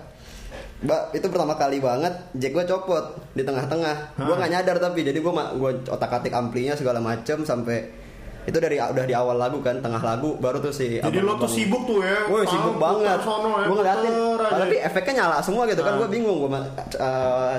Mbak, 0.83 1.15
itu 1.15 1.27
pertama 1.31 1.55
kali 1.55 1.79
banget 1.79 2.11
jack 2.35 2.53
gue 2.59 2.65
copot 2.67 3.05
di 3.39 3.47
tengah-tengah. 3.47 4.19
Gue 4.19 4.35
nggak 4.35 4.51
nyadar 4.51 4.77
tapi 4.83 5.07
jadi 5.07 5.15
gue 5.15 5.33
gue 5.33 5.71
otak-atik 5.87 6.35
amplinya 6.35 6.75
segala 6.75 6.99
macem 6.99 7.47
sampai 7.47 8.03
itu 8.43 8.59
dari 8.59 8.75
udah 8.75 9.07
di 9.07 9.15
awal 9.15 9.39
lagu 9.39 9.63
kan, 9.63 9.79
tengah 9.79 10.03
lagu 10.03 10.35
baru 10.43 10.59
tuh 10.59 10.75
si 10.75 10.99
Jadi 10.99 11.23
lo 11.23 11.39
tuh 11.39 11.47
sibuk 11.47 11.87
tuh 11.87 12.03
ya. 12.03 12.27
Woi 12.27 12.43
sibuk 12.43 12.75
banget. 12.75 13.15
ya, 13.23 13.63
Gue 13.71 13.77
ngeliatin. 13.79 14.13
Tapi 14.43 14.77
efeknya 14.83 15.13
nyala 15.23 15.39
semua 15.39 15.63
gitu 15.71 15.87
kan. 15.87 15.95
Ah. 15.95 15.99
Gue 16.03 16.09
bingung. 16.11 16.43
Gue 16.43 16.51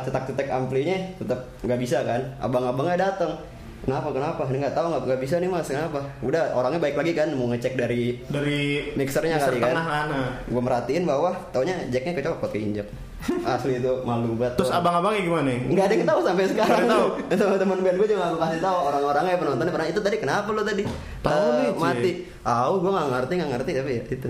cetak-cetak 0.03 0.51
amplinya 0.51 0.99
tetap 1.15 1.47
nggak 1.63 1.79
bisa 1.79 2.03
kan. 2.03 2.19
Abang-abangnya 2.43 2.99
datang. 2.99 3.39
Kenapa? 3.83 4.15
Kenapa? 4.15 4.41
Ini 4.47 4.57
nggak 4.63 4.75
tahu 4.75 4.86
nggak 4.91 5.01
nggak 5.07 5.21
bisa 5.23 5.36
nih 5.39 5.49
mas. 5.51 5.67
Kenapa? 5.71 5.99
Udah 6.19 6.43
orangnya 6.55 6.79
baik 6.83 6.95
lagi 6.99 7.12
kan. 7.15 7.31
Mau 7.31 7.47
ngecek 7.51 7.79
dari 7.79 8.19
dari 8.27 8.91
mixernya 8.99 9.39
mixer 9.39 9.55
kali 9.55 9.63
kan. 9.63 9.75
kan. 9.79 10.05
nah. 10.12 10.31
Gue 10.51 10.62
merhatiin 10.63 11.07
bawah. 11.07 11.31
Taunya 11.55 11.79
jacknya 11.88 12.12
kecopot 12.19 12.51
keinjek. 12.51 12.88
Asli 13.23 13.79
itu 13.79 13.91
malu 14.03 14.36
banget. 14.36 14.59
Terus 14.59 14.69
abang-abangnya 14.69 15.21
gimana 15.21 15.47
nih? 15.47 15.59
Nggak 15.69 15.86
ada 15.86 15.93
yang 15.95 16.05
tahu 16.05 16.19
sampai 16.21 16.43
sekarang. 16.45 16.79
Nggak 16.83 16.91
tahu. 16.91 17.07
Sama 17.39 17.55
teman 17.55 17.79
band 17.79 17.97
gue 17.97 18.07
juga 18.07 18.25
gue 18.29 18.41
kasih 18.41 18.59
tahu 18.59 18.77
orang-orangnya 18.83 19.36
penontonnya 19.38 19.73
pernah 19.73 19.88
itu 19.88 19.99
tadi 19.99 20.17
kenapa 20.17 20.49
lo 20.49 20.62
tadi 20.62 20.83
Tahu 21.23 21.39
Eh, 21.39 21.55
nih, 21.55 21.71
mati. 21.79 22.12
Tahu 22.43 22.73
gue 22.77 22.91
nggak 22.91 23.07
ngerti 23.09 23.33
nggak 23.39 23.51
ngerti 23.55 23.71
tapi 23.73 23.89
ya 23.89 24.03
itu 24.05 24.27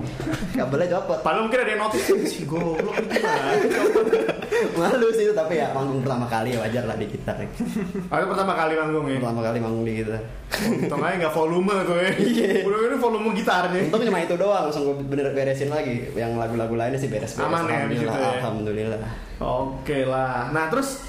kabelnya 0.53 0.87
copot. 0.93 1.19
Padahal 1.25 1.41
mungkin 1.43 1.59
ada 1.59 1.71
yang 1.73 1.81
notice 1.81 2.05
si 2.29 2.41
goblok 2.45 2.93
itu 2.95 3.09
gimana? 3.09 3.51
Malu 4.77 5.07
sih 5.09 5.23
itu 5.25 5.33
tapi 5.33 5.57
ya 5.57 5.73
manggung 5.73 6.05
pertama 6.05 6.29
kali 6.29 6.53
ya 6.53 6.61
wajar 6.61 6.85
lah 6.85 6.93
di 6.93 7.09
gitar. 7.09 7.33
Ada 8.07 8.25
pertama 8.29 8.53
kali 8.53 8.73
manggung 8.77 9.05
ya. 9.09 9.17
Pertama 9.17 9.41
kali 9.41 9.57
manggung 9.57 9.83
di 9.83 9.93
gitar. 9.97 10.21
Untung 10.53 11.01
aja 11.01 11.15
nggak 11.17 11.33
volume 11.33 11.73
tuh 11.81 11.97
ya. 11.97 12.09
Iya. 12.13 12.49
Udah 12.61 12.77
ini 12.85 12.97
volume 13.01 13.27
gitarnya. 13.33 13.79
Untung 13.89 14.01
cuma 14.05 14.19
itu 14.21 14.35
doang 14.37 14.63
langsung 14.69 14.83
gue 14.85 14.95
bener 15.01 15.33
beresin 15.33 15.73
lagi. 15.73 16.13
Yang 16.13 16.31
lagu-lagu 16.37 16.75
lainnya 16.77 16.99
sih 17.01 17.09
beres-beres. 17.09 17.41
Aman 17.41 17.65
ya 17.65 17.89
di 17.89 17.95
situ 17.97 18.13
Alhamdulillah. 18.13 18.82
Alhamdulillah. 18.83 19.13
Oke 19.39 19.97
lah. 20.03 20.51
Nah 20.51 20.67
terus 20.67 21.07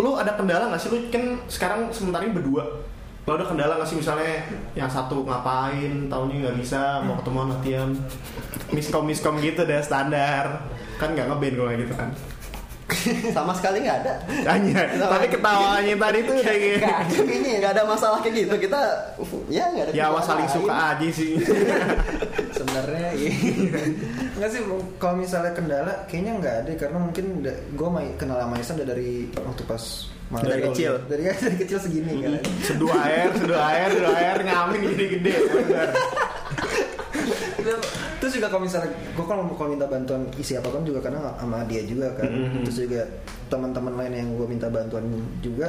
lu 0.00 0.18
ada 0.18 0.34
kendala 0.34 0.72
nggak 0.72 0.80
sih 0.82 0.90
lu 0.90 0.98
kan 1.12 1.38
sekarang 1.46 1.80
sementara 1.94 2.26
ini 2.26 2.34
berdua. 2.34 2.64
Lo 3.22 3.38
ada 3.38 3.46
kendala 3.46 3.78
nggak 3.78 3.86
sih 3.88 3.98
misalnya 4.02 4.42
yang 4.74 4.90
satu 4.90 5.22
ngapain, 5.22 6.10
tahunnya 6.10 6.36
nggak 6.42 6.58
bisa, 6.58 6.98
mau 7.06 7.14
ketemu 7.22 7.38
latihan, 7.54 7.90
miskom 8.74 9.06
miskom 9.06 9.38
gitu 9.38 9.62
deh 9.62 9.78
standar. 9.78 10.66
Kan 10.98 11.14
nggak 11.14 11.30
ngeband 11.30 11.54
kalau 11.54 11.72
gitu 11.78 11.94
kan. 11.94 12.10
sama 13.36 13.56
sekali 13.56 13.88
nggak 13.88 14.04
ada 14.04 14.14
Hanya, 14.52 14.84
tapi 15.00 15.26
ketawanya 15.32 15.94
tadi 15.96 16.18
tuh 16.28 16.34
kayak 16.44 16.76
Nggak 16.76 16.98
ada 17.00 17.16
kayaknya 17.24 17.52
nggak 17.62 17.72
ada 17.72 17.82
masalah 17.88 18.18
kayak 18.20 18.34
gitu 18.44 18.54
kita 18.68 18.80
ya 19.48 19.64
nggak 19.72 19.84
ada 19.88 19.92
Ya 19.96 20.04
awas 20.12 20.28
saling 20.28 20.44
suka 20.50 20.74
aja 20.92 21.06
sih 21.08 21.40
sebenarnya 22.62 23.08
iya. 23.12 23.32
nggak 24.38 24.48
sih 24.48 24.60
kalau 24.96 25.14
misalnya 25.16 25.50
kendala 25.50 26.06
kayaknya 26.06 26.32
nggak 26.38 26.54
ada 26.62 26.72
karena 26.76 26.98
mungkin 26.98 27.24
gue 27.42 27.88
kenal 28.16 28.38
sama 28.38 28.54
Isan 28.56 28.78
udah 28.78 28.88
dari 28.88 29.10
waktu 29.34 29.62
pas 29.64 29.84
malam 30.28 30.46
Dari 30.46 30.60
dulu. 30.60 30.68
kecil. 30.70 30.92
dari, 31.04 31.22
dari 31.44 31.56
kecil 31.58 31.78
segini 31.78 32.12
kan 32.18 32.40
Seduh 32.62 32.88
air, 32.90 33.28
seduh 33.34 33.58
air, 33.58 33.88
seduh 33.90 34.10
air 34.10 34.36
ngamin 34.40 34.80
gede-gede 34.88 35.32
bener. 35.44 35.88
terus 38.18 38.32
juga 38.32 38.46
kalau 38.46 38.62
misalnya 38.62 38.86
gue 38.88 39.24
kalau 39.24 39.42
kalau 39.52 39.68
minta 39.68 39.84
bantuan 39.84 40.22
isi 40.36 40.54
apa 40.54 40.68
pun 40.68 40.82
juga 40.82 40.98
karena 41.00 41.34
sama 41.36 41.66
dia 41.66 41.82
juga 41.82 42.14
kan 42.14 42.30
Mhm. 42.30 42.62
terus 42.62 42.78
juga 42.80 43.02
teman-teman 43.48 43.94
lain 43.96 44.12
yang 44.16 44.28
gue 44.32 44.46
minta 44.48 44.66
bantuan 44.66 45.04
juga 45.40 45.68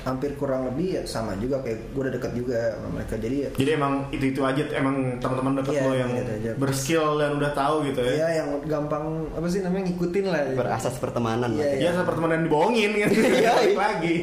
hampir 0.00 0.30
kurang 0.34 0.62
lebih 0.64 0.94
ya 0.94 1.02
sama 1.04 1.34
juga 1.34 1.58
kayak 1.58 1.90
gue 1.90 2.00
udah 2.00 2.14
dekat 2.14 2.32
juga 2.32 2.58
sama 2.72 2.88
mereka 2.92 3.14
jadi 3.14 3.36
ya 3.40 3.50
Jadi 3.52 3.70
emang 3.72 3.92
itu-itu 4.08 4.40
aja 4.40 4.62
emang 4.72 4.96
teman-teman 5.18 5.52
dekat 5.58 5.74
Iya, 5.74 5.82
lo 5.82 5.92
yang 5.92 6.10
gitu 6.12 6.32
aja. 6.32 6.50
berskill 6.54 7.06
dan 7.16 7.30
udah 7.34 7.50
tahu 7.52 7.76
gitu 7.84 8.00
ya. 8.00 8.12
ya 8.16 8.28
yang 8.38 8.48
gampang 8.64 9.04
apa 9.30 9.46
sih 9.46 9.60
namanya 9.60 9.84
ngikutin 9.86 10.24
lah 10.24 10.40
berasas 10.54 10.94
pertemanan 10.96 11.50
Iya, 11.50 11.66
lah. 11.66 11.74
Ya 11.78 11.90
seperti 11.94 12.16
teman 12.16 12.30
yang 12.32 12.44
dibohongin 12.44 12.90
kan. 12.96 13.10
Iya, 13.10 13.52
iya. 13.60 13.74
lagi. 13.74 14.14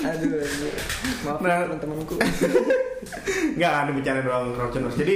aduh 0.00 0.30
aduh. 0.32 0.72
maaf 1.22 1.38
Nah. 1.40 1.48
ya 1.50 1.64
teman-temanku 1.66 2.14
Enggak 3.52 3.72
ada 3.76 3.90
bercanda 3.90 4.20
doang 4.20 4.52
Crowdtuners. 4.52 4.94
Jadi 4.94 5.14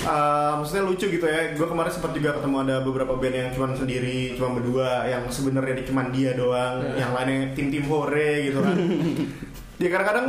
eh, 0.00 0.52
maksudnya 0.54 0.82
lucu 0.82 1.06
gitu 1.06 1.24
ya. 1.24 1.52
Gue 1.52 1.64
kemarin 1.64 1.90
sempat 1.90 2.12
juga 2.12 2.34
ketemu 2.34 2.56
ada 2.62 2.76
beberapa 2.80 3.14
band 3.14 3.34
yang 3.34 3.50
cuma 3.50 3.66
sendiri, 3.72 4.34
cuma 4.34 4.52
berdua, 4.52 5.06
yang 5.06 5.28
sebenarnya 5.28 5.84
cuma 5.84 6.08
dia 6.08 6.32
doang, 6.32 6.82
Iya. 6.82 6.94
yang 6.98 7.10
lainnya 7.12 7.52
tim-tim 7.52 7.84
hore 7.84 8.48
gitu 8.48 8.58
kan. 8.58 8.76
Dia 9.76 9.88
kadang-kadang 9.92 10.26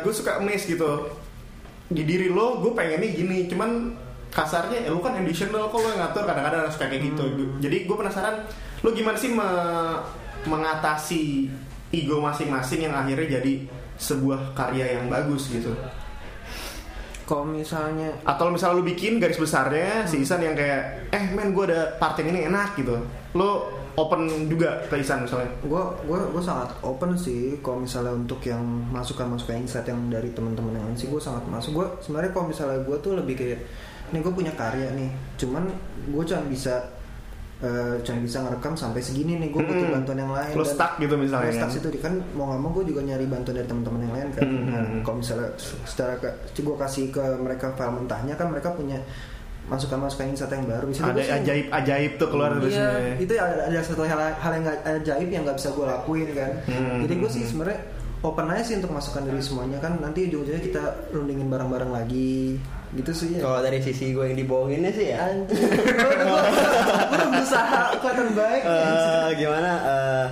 gue 0.00 0.12
suka 0.12 0.38
amazed 0.38 0.68
gitu. 0.68 1.08
Di 1.86 2.02
diri 2.02 2.26
lo, 2.26 2.58
gue 2.58 2.72
pengennya 2.72 3.06
gini, 3.08 3.46
cuman 3.46 3.94
kasarnya 4.26 4.84
ya 4.84 4.90
lu 4.90 5.00
kan 5.00 5.16
additional 5.16 5.66
kok 5.66 5.78
lo 5.78 5.88
yang 5.88 6.02
ngatur 6.02 6.24
kadang-kadang 6.24 6.68
suka 6.68 6.86
kayak 6.86 7.02
gitu. 7.06 7.24
Jadi 7.58 7.76
gue 7.84 7.96
penasaran 7.96 8.44
lo 8.82 8.90
gimana 8.90 9.16
sih 9.16 9.30
me- 9.30 10.02
mengatasi 10.46 11.48
ego 11.88 12.18
masing-masing 12.18 12.84
yang 12.84 12.94
akhirnya 12.94 13.38
jadi 13.38 13.64
sebuah 13.96 14.52
karya 14.52 14.98
yang 14.98 15.08
bagus 15.08 15.48
gitu. 15.48 15.72
Kalau 17.26 17.42
misalnya 17.42 18.14
Atau 18.22 18.54
misalnya 18.54 18.78
lu 18.78 18.86
bikin 18.86 19.18
garis 19.18 19.36
besarnya 19.36 20.06
si 20.06 20.22
Isan 20.22 20.40
yang 20.40 20.54
kayak 20.54 21.10
eh 21.10 21.34
men 21.34 21.50
gue 21.50 21.66
ada 21.66 21.98
part 21.98 22.14
yang 22.22 22.30
ini 22.30 22.46
enak 22.46 22.78
gitu. 22.78 22.94
Lo 23.34 23.66
open 23.96 24.46
juga 24.46 24.84
ke 24.86 25.00
Isan 25.00 25.24
misalnya. 25.26 25.50
gue 25.64 25.82
gue 26.06 26.20
gue 26.30 26.42
sangat 26.44 26.70
open 26.84 27.16
sih 27.16 27.58
kalau 27.64 27.82
misalnya 27.82 28.12
untuk 28.12 28.38
yang 28.44 28.62
masukan 28.92 29.26
masukan 29.26 29.58
insight 29.64 29.88
yang 29.88 29.98
dari 30.12 30.30
teman-teman 30.36 30.76
yang 30.76 30.84
lain 30.86 30.96
sih 31.00 31.08
gue 31.08 31.18
sangat 31.18 31.42
masuk 31.48 31.80
gue 31.82 31.86
sebenarnya 32.04 32.30
kalau 32.36 32.46
misalnya 32.46 32.78
gue 32.84 32.96
tuh 33.00 33.12
lebih 33.16 33.34
kayak 33.40 33.60
nih 34.12 34.20
gue 34.22 34.32
punya 34.36 34.52
karya 34.54 34.92
nih 34.94 35.10
cuman 35.40 35.66
gue 36.12 36.22
cuma 36.28 36.42
bisa 36.46 36.95
eh, 37.58 37.96
cuma 38.00 38.20
bisa 38.20 38.38
ngerekam 38.38 38.74
sampai 38.74 39.00
segini 39.00 39.38
nih 39.38 39.48
gue 39.48 39.62
butuh 39.62 39.80
Hmm. 39.82 39.96
bantuan 39.96 40.18
yang 40.18 40.28
lain 40.28 40.52
Lo 40.52 40.60
Dan- 40.60 40.72
stuck 40.72 40.92
gitu 40.96 41.14
misalnya 41.16 41.48
Lo 41.48 41.56
stuck 41.56 41.64
kan? 41.64 41.76
situ 41.80 41.88
kan 41.98 42.14
mau 42.32 42.44
nggak 42.46 42.60
mau 42.60 42.70
gue 42.70 42.84
juga 42.86 43.00
nyari 43.02 43.24
bantuan 43.24 43.54
dari 43.54 43.64
teman-teman 43.64 44.00
yang 44.02 44.12
lain 44.12 44.28
kan 44.30 44.42
Hmm, 44.42 44.64
Nah, 44.66 44.82
hmm. 44.82 45.00
kalau 45.00 45.16
misalnya 45.18 45.48
secara 45.82 46.12
ke, 46.16 46.28
gue 46.54 46.76
kasih 46.76 47.04
ke 47.08 47.24
mereka 47.38 47.72
file 47.72 47.94
mentahnya 47.94 48.34
kan 48.34 48.46
mereka 48.48 48.68
punya 48.70 49.00
masukan-masukan 49.66 50.26
insight 50.28 50.52
yang 50.52 50.62
baru 50.64 50.86
situ 50.92 51.02
Ada 51.02 51.18
sih- 51.18 51.32
ajaib 51.34 51.66
ajaib 51.72 52.12
tuh 52.16 52.28
keluar 52.28 52.50
dari 52.54 52.70
Iya, 52.70 52.86
sini. 52.86 53.10
itu 53.18 53.32
ada, 53.34 53.62
ada 53.66 53.78
satu 53.82 54.02
hal, 54.04 54.20
hal 54.32 54.52
yang 54.52 54.62
gak, 54.62 54.78
ajaib 54.84 55.28
yang 55.28 55.42
nggak 55.42 55.56
bisa 55.56 55.68
gue 55.72 55.86
lakuin 55.88 56.28
kan. 56.30 56.52
Hmm. 56.70 56.98
Jadi 57.02 57.14
gue 57.16 57.30
sih 57.32 57.42
sebenarnya 57.42 57.78
open 58.26 58.50
aja 58.50 58.62
sih 58.66 58.74
untuk 58.78 58.90
masukan 58.90 59.22
dari 59.22 59.42
semuanya. 59.42 59.78
Kan. 59.78 60.02
Nanti 60.02 60.26
ujung-ujungnya 60.26 60.62
kita 60.62 60.82
rundingin 61.14 61.46
bareng-bareng 61.46 61.92
lagi, 61.94 62.58
gitu 62.94 63.12
sih 63.14 63.38
ya. 63.38 63.46
kalau 63.46 63.62
dari 63.62 63.78
sisi 63.78 64.10
gue 64.10 64.24
yang 64.26 64.38
dibohonginnya 64.38 64.92
sih 64.92 65.06
ya. 65.14 65.16
Anjir, 65.30 65.70
gue 65.70 66.10
udah 66.18 67.28
berusaha 67.30 67.82
kelihatan 68.02 68.28
baik. 68.34 68.62
Eh, 68.66 69.28
gimana? 69.38 69.70
Eh 69.84 70.28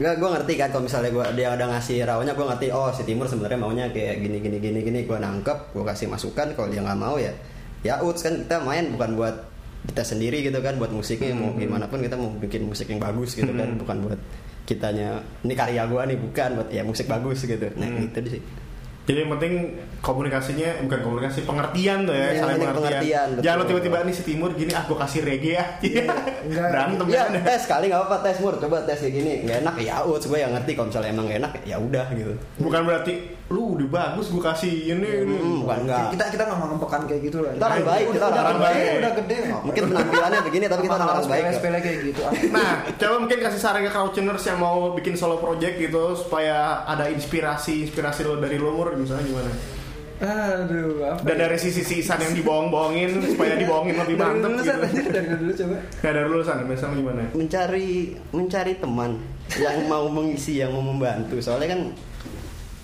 Gak, 0.00 0.16
gue 0.16 0.28
ngerti 0.32 0.52
kan 0.56 0.72
kalau 0.72 0.88
misalnya 0.88 1.12
gue 1.12 1.26
dia 1.36 1.52
udah 1.52 1.76
ngasih 1.76 2.08
rawnya 2.08 2.32
gue 2.32 2.46
ngerti 2.48 2.66
oh 2.72 2.88
si 2.88 3.04
Timur 3.04 3.28
sebenarnya 3.28 3.60
maunya 3.60 3.84
kayak 3.92 4.24
gini 4.24 4.40
gini 4.40 4.56
gini 4.56 4.80
gini. 4.80 4.98
Gue 5.04 5.20
nangkep 5.20 5.76
gue 5.76 5.84
kasih 5.84 6.08
masukan 6.08 6.56
kalau 6.56 6.72
dia 6.72 6.80
nggak 6.80 6.96
mau 6.96 7.20
ya 7.20 7.36
ya 7.84 8.00
uts 8.04 8.24
kan 8.24 8.44
kita 8.44 8.60
main 8.64 8.92
bukan 8.92 9.16
buat 9.16 9.36
kita 9.88 10.04
sendiri 10.04 10.44
gitu 10.44 10.60
kan 10.60 10.76
buat 10.76 10.92
musiknya 10.92 11.32
mau 11.32 11.56
gimana 11.56 11.88
pun 11.88 12.04
kita 12.04 12.16
mau 12.16 12.28
bikin 12.36 12.68
musik 12.68 12.92
yang 12.92 13.00
bagus 13.00 13.32
gitu 13.32 13.48
kan 13.48 13.76
bukan 13.80 13.96
buat 14.04 14.20
kitanya 14.70 15.10
ini 15.40 15.52
karya 15.52 15.82
gue 15.84 15.98
nih 16.04 16.18
bukan 16.20 16.48
buat 16.54 16.68
ya 16.68 16.82
musik 16.82 17.04
bagus 17.04 17.42
gitu 17.42 17.66
nah 17.74 17.84
Hmm. 17.84 18.06
gitu 18.06 18.20
sih 18.30 18.42
Jadi 19.00 19.26
yang 19.26 19.32
penting 19.32 19.52
komunikasinya 20.00 20.68
bukan 20.80 21.00
komunikasi 21.00 21.42
pengertian 21.42 22.04
tuh 22.04 22.14
ya, 22.14 22.30
Iya, 22.30 22.38
saling 22.38 22.56
pengertian. 22.56 22.76
pengertian, 22.76 23.26
betul. 23.28 23.42
Jangan 23.42 23.56
lo 23.56 23.64
tiba-tiba 23.66 23.96
nih 24.00 24.14
si 24.14 24.22
Timur 24.22 24.50
gini 24.52 24.70
ah 24.70 24.84
gue 24.84 24.94
kasih 24.94 25.20
reggae 25.20 25.52
ya. 25.52 25.64
Enggak. 26.40 26.68
Berantem 26.72 27.06
ya 27.08 27.22
ya. 27.26 27.40
tes 27.42 27.62
kali 27.64 27.84
nggak 27.86 28.02
apa 28.04 28.16
tes 28.20 28.36
mur 28.38 28.54
coba 28.54 28.76
tes 28.80 28.98
kayak 28.98 29.10
gini 29.12 29.32
nggak 29.42 29.58
enak 29.60 29.74
ya 29.80 29.94
uts 30.00 30.24
gue 30.24 30.38
yang 30.38 30.52
ngerti 30.52 30.70
kalau 30.72 30.88
misalnya 30.88 31.10
emang 31.10 31.24
nggak 31.26 31.38
enak 31.38 31.52
ya 31.64 31.76
udah 31.76 32.06
gitu 32.12 32.34
Bukan 32.60 32.80
berarti 32.84 33.12
lu 33.50 33.74
udah 33.74 33.88
bagus 33.90 34.30
gue 34.30 34.38
kasih 34.38 34.94
ini 34.94 35.26
ini. 35.26 35.34
Hmm, 35.34 35.66
bukan 35.66 35.78
enggak 35.82 36.14
Kita 36.14 36.24
kita 36.30 36.42
nggak 36.46 36.58
ngempekan 36.62 37.00
kayak 37.04 37.20
gitu 37.26 37.38
lah. 37.42 37.50
Kita 37.50 37.66
orang 37.66 37.82
baik, 37.82 38.06
kita 38.08 38.24
Udah- 38.24 38.40
orang 38.40 38.58
baik. 38.62 38.78
gede, 38.78 38.92
Udah 38.94 39.12
gede. 39.12 39.38
mungkin 39.60 39.82
penampilannya 39.90 40.40
begini 40.46 40.64
tapi 40.64 40.82
kita 40.82 40.94
orang 40.94 41.08
baik 41.10 41.26
sepele-sepele 41.26 41.78
kayak 41.80 41.98
gitu. 42.06 42.20
Ah, 42.20 42.32
Nah, 42.48 42.70
coba 42.94 43.14
mungkin 43.18 43.38
kasih 43.40 43.58
saran 43.58 43.82
ke 43.82 43.90
Crowdtuners 43.90 44.44
yang 44.46 44.58
mau 44.58 44.94
bikin 44.94 45.14
solo 45.14 45.36
project 45.36 45.74
gitu 45.76 46.14
supaya 46.14 46.56
ada 46.84 47.10
inspirasi 47.10 47.82
inspirasi 47.84 48.22
lo 48.22 48.38
dari 48.38 48.54
lo 48.54 48.70
Mur 48.70 48.94
misalnya 48.94 49.26
gimana? 49.26 49.50
Aduh, 50.20 51.00
apa? 51.02 51.24
Dan 51.24 51.34
ya? 51.34 51.40
dari 51.42 51.56
sisi 51.56 51.80
si 51.80 51.94
Isan 51.98 52.20
yang 52.20 52.36
dibohong-bohongin 52.36 53.24
supaya 53.24 53.56
dibohongin 53.56 53.96
lebih 53.96 54.14
dari 54.14 54.20
mantep 54.20 54.50
dulu 54.52 54.60
gitu. 54.62 55.08
Dari 55.10 55.26
dulu 55.32 55.52
coba. 55.56 55.76
Gak 55.96 56.12
dari 56.12 56.26
lulusan, 56.28 56.56
misalnya 56.68 56.96
gimana? 56.96 57.22
mencari 57.32 57.88
mencari 58.30 58.72
teman 58.76 59.10
yang 59.56 59.76
mau 59.88 60.06
mengisi 60.06 60.60
yang 60.60 60.70
mau 60.70 60.84
membantu 60.84 61.40
soalnya 61.40 61.72
kan 61.72 61.80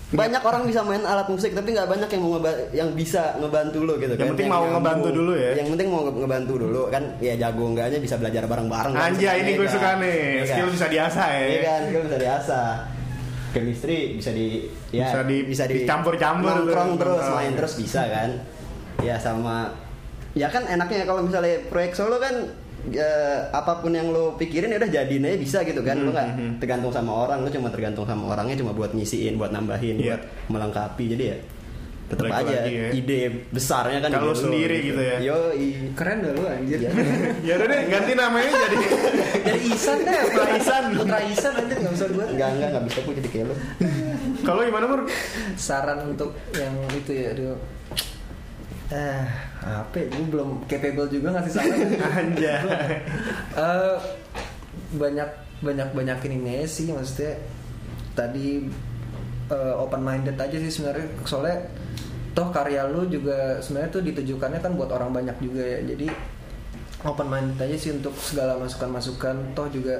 banyak 0.07 0.39
orang 0.39 0.63
bisa 0.63 0.79
main 0.81 1.03
alat 1.03 1.27
musik 1.27 1.51
tapi 1.51 1.71
nggak 1.71 1.83
banyak 1.85 2.07
yang 2.07 2.21
mau 2.21 2.39
yang 2.71 2.89
bisa 2.91 3.35
ngebantu 3.35 3.79
lo 3.81 3.93
gitu 3.95 4.07
Yang 4.09 4.21
kan 4.21 4.29
penting 4.31 4.47
mau 4.47 4.55
nyambung. 4.57 4.73
ngebantu 4.73 5.09
dulu 5.11 5.33
ya. 5.33 5.51
yang 5.53 5.67
penting 5.67 5.87
mau 5.89 6.01
nge- 6.01 6.17
ngebantu 6.17 6.53
dulu 6.57 6.81
kan 6.87 7.03
ya 7.19 7.33
jago 7.35 7.63
enggaknya 7.67 7.99
bisa 7.99 8.15
belajar 8.15 8.43
bareng-bareng 8.45 8.93
kan, 8.93 9.03
Anjay, 9.05 9.35
ini 9.37 9.51
gue 9.53 9.61
Iya 9.61 9.73
suka 9.73 9.83
kan? 9.85 9.95
nih. 9.99 10.15
Iya 10.15 10.43
Skill 10.45 10.63
kan? 10.63 10.73
bisa 10.73 10.87
diasah 10.87 11.27
ya. 11.29 11.43
Iya 11.45 11.59
kan 11.61 11.81
skill 11.83 12.03
bisa 12.03 12.17
diasah 12.17 12.69
chemistry 13.47 13.97
bisa 14.13 14.31
di 14.31 14.45
ya 14.89 15.07
Bisa 15.43 15.63
di- 15.67 15.75
dicampur-campur 15.75 16.47
tuh. 16.47 16.57
nongkrong 16.63 16.91
terus 16.95 17.15
Nongkrong. 17.17 17.37
main 17.37 17.53
terus 17.53 17.73
bisa 17.75 18.01
kan 18.05 18.29
ya 18.99 19.15
sama 19.17 19.75
ya 20.33 20.47
kan 20.47 20.63
enaknya 20.65 21.03
kalau 21.03 21.19
misalnya 21.21 21.59
proyek 21.67 21.91
solo 21.91 22.15
kan 22.17 22.47
ya, 22.87 23.09
apa 23.49 23.77
pun 23.77 23.91
yang 23.91 24.07
lo 24.07 24.33
pikirin 24.33 24.69
ya 24.69 24.77
udah 24.77 24.91
jadiin 24.91 25.23
aja 25.23 25.37
bisa 25.37 25.57
gitu 25.61 25.81
kan 25.81 25.97
lo 25.97 26.09
nggak 26.09 26.27
Hmm, 26.27 26.37
hmm. 26.37 26.53
tergantung 26.57 26.89
sama 26.89 27.11
orang 27.21 27.41
lo 27.41 27.49
cuma 27.49 27.67
tergantung 27.67 28.03
sama 28.03 28.29
orangnya 28.29 28.55
cuma 28.55 28.71
buat 28.71 28.91
ngisiin 28.91 29.35
buat 29.35 29.49
nambahin 29.49 29.97
Iya. 29.97 30.15
buat 30.15 30.21
melengkapi 30.49 31.05
jadi 31.11 31.25
ya 31.27 31.37
tetap 32.07 32.31
aja 32.31 32.63
ya. 32.63 32.87
ide 32.89 33.19
besarnya 33.49 33.99
kan 33.99 34.07
Kalau 34.09 34.31
sendiri 34.31 34.79
gitu 34.81 34.95
ya. 34.97 35.19
yo 35.19 35.51
Keren 35.91 36.23
dah 36.23 36.31
lu 36.31 36.43
anjir. 36.45 36.79
Iya. 36.79 36.91
Ya 37.43 37.53
udah 37.59 37.67
deh, 37.67 37.81
ganti 37.85 38.11
namanya 38.13 38.47
jadi 38.47 38.77
Dari 39.47 39.61
Isan 39.67 39.97
deh, 40.01 40.15
Putra 40.23 40.45
Isan. 40.55 40.83
Putra 40.95 41.19
Isan 41.21 41.53
anjir 41.53 41.75
enggak 41.77 41.93
usah 41.93 42.07
buat. 42.07 42.27
enggak 42.31 42.49
enggak 42.49 42.67
enggak 42.71 42.83
bisa 42.87 42.99
gue 43.03 43.13
jadi 43.19 43.29
kayak 43.29 43.45
lo 43.45 43.55
Kalau 44.39 44.61
gimana 44.63 44.85
Mur? 44.87 45.01
Saran 45.57 45.99
untuk 46.07 46.31
yang 46.53 46.71
itu 46.95 47.11
ya, 47.11 47.27
aduh. 47.35 47.59
Eh, 48.87 49.23
apa 49.67 49.95
ya? 49.99 50.07
Gue 50.11 50.25
belum 50.31 50.49
capable 50.69 51.07
juga 51.11 51.27
ngasih 51.35 51.53
saran. 51.53 51.79
Anjay. 52.23 52.61
Eh, 53.57 53.97
banyak 54.95 55.29
banyak 55.59 55.89
banyakin 55.91 56.31
ini 56.37 56.61
aja 56.61 56.67
sih 56.69 56.93
maksudnya 56.93 57.33
tadi 58.13 58.69
open 59.51 60.01
minded 60.03 60.37
aja 60.37 60.57
sih 60.59 60.69
sebenarnya 60.69 61.07
soalnya 61.25 61.57
toh 62.37 62.53
karya 62.53 62.85
lu 62.85 63.09
juga 63.09 63.57
sebenarnya 63.57 63.89
tuh 63.89 64.03
ditujukannya 64.05 64.59
kan 64.61 64.77
buat 64.77 64.93
orang 64.93 65.09
banyak 65.09 65.37
juga 65.41 65.63
ya 65.65 65.79
jadi 65.81 66.07
open 67.01 67.27
minded 67.27 67.57
aja 67.57 67.75
sih 67.79 67.91
untuk 67.97 68.13
segala 68.21 68.61
masukan 68.61 68.89
masukan 68.93 69.35
toh 69.57 69.65
juga 69.73 69.97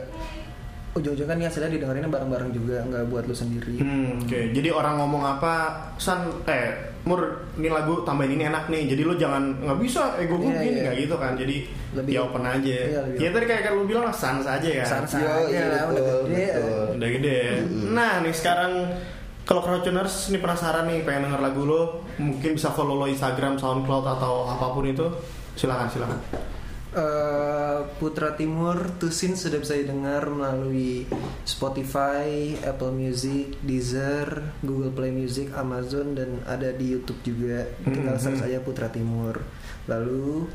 ujung-ujungnya 0.97 1.29
kan 1.29 1.37
nih 1.37 1.47
hasilnya 1.49 1.71
didengerinnya 1.77 2.09
bareng-bareng 2.09 2.51
juga 2.53 2.81
nggak 2.89 3.03
buat 3.09 3.23
lu 3.29 3.35
sendiri 3.37 3.77
Hmm, 3.77 4.25
oke. 4.25 4.39
Jadi 4.49 4.69
orang 4.73 4.97
ngomong 4.97 5.23
apa, 5.37 5.53
San, 6.01 6.25
eh, 6.49 6.73
Mur, 7.07 7.21
ini 7.55 7.71
lagu 7.71 8.03
tambahin 8.03 8.35
ini 8.35 8.43
enak 8.45 8.67
nih. 8.67 8.83
Jadi 8.85 9.01
lu 9.01 9.15
jangan 9.15 9.63
nggak 9.63 9.79
bisa 9.79 10.19
ego 10.19 10.35
gue 10.37 10.51
Iya, 10.51 10.59
gini 10.59 10.75
iya. 10.75 10.83
nggak 10.83 10.95
gitu 10.99 11.15
kan. 11.15 11.31
Jadi 11.33 11.55
Lebih- 11.95 12.11
ya 12.11 12.19
open 12.21 12.43
aja. 12.43 12.59
Iya, 12.83 12.99
lebih 13.07 13.17
ya 13.17 13.29
tadi 13.31 13.45
kayak 13.47 13.61
kan 13.63 13.73
lu 13.73 13.83
bilang 13.87 14.05
sans 14.11 14.43
aja 14.43 14.67
ya. 14.67 14.83
Sans 14.83 15.07
aja 15.07 15.47
iya, 15.47 15.63
lah, 15.71 15.83
udah 15.87 16.03
gede. 16.27 16.45
Udah 16.93 17.09
gede 17.09 17.33
ya. 17.33 17.55
Nah 17.87 18.13
nih 18.19 18.35
sekarang 18.35 18.71
kalau 19.41 19.63
Crowdtuners 19.63 20.27
nih 20.29 20.43
penasaran 20.43 20.85
nih 20.85 21.07
pengen 21.07 21.31
denger 21.31 21.39
lagu 21.39 21.63
lo, 21.63 22.03
mungkin 22.19 22.51
bisa 22.53 22.67
follow 22.69 22.99
lo 22.99 23.07
Instagram, 23.07 23.55
SoundCloud 23.55 24.03
atau 24.05 24.43
apa 24.45 24.75
pun 24.75 24.83
itu. 24.83 25.07
Silakan 25.55 25.87
silakan. 25.87 26.19
Eh, 26.97 27.79
Putra 28.01 28.33
Timur 28.33 28.89
Tusin 28.97 29.37
sudah 29.37 29.61
bisa 29.61 29.73
didengar 29.73 30.25
melalui 30.25 31.05
Spotify, 31.45 32.57
Apple 32.59 32.89
Music, 32.89 33.53
Deezer, 33.61 34.41
Google 34.61 34.89
Play 34.89 35.13
Music, 35.13 35.53
Amazon 35.53 36.17
dan 36.17 36.41
ada 36.43 36.73
di 36.73 36.89
YouTube 36.89 37.21
juga. 37.21 37.69
Tinggal 37.83 38.17
Mhm. 38.17 38.21
search 38.21 38.41
aja 38.41 38.57
Putra 38.59 38.89
Timur. 38.89 39.37
Lalu 39.85 40.49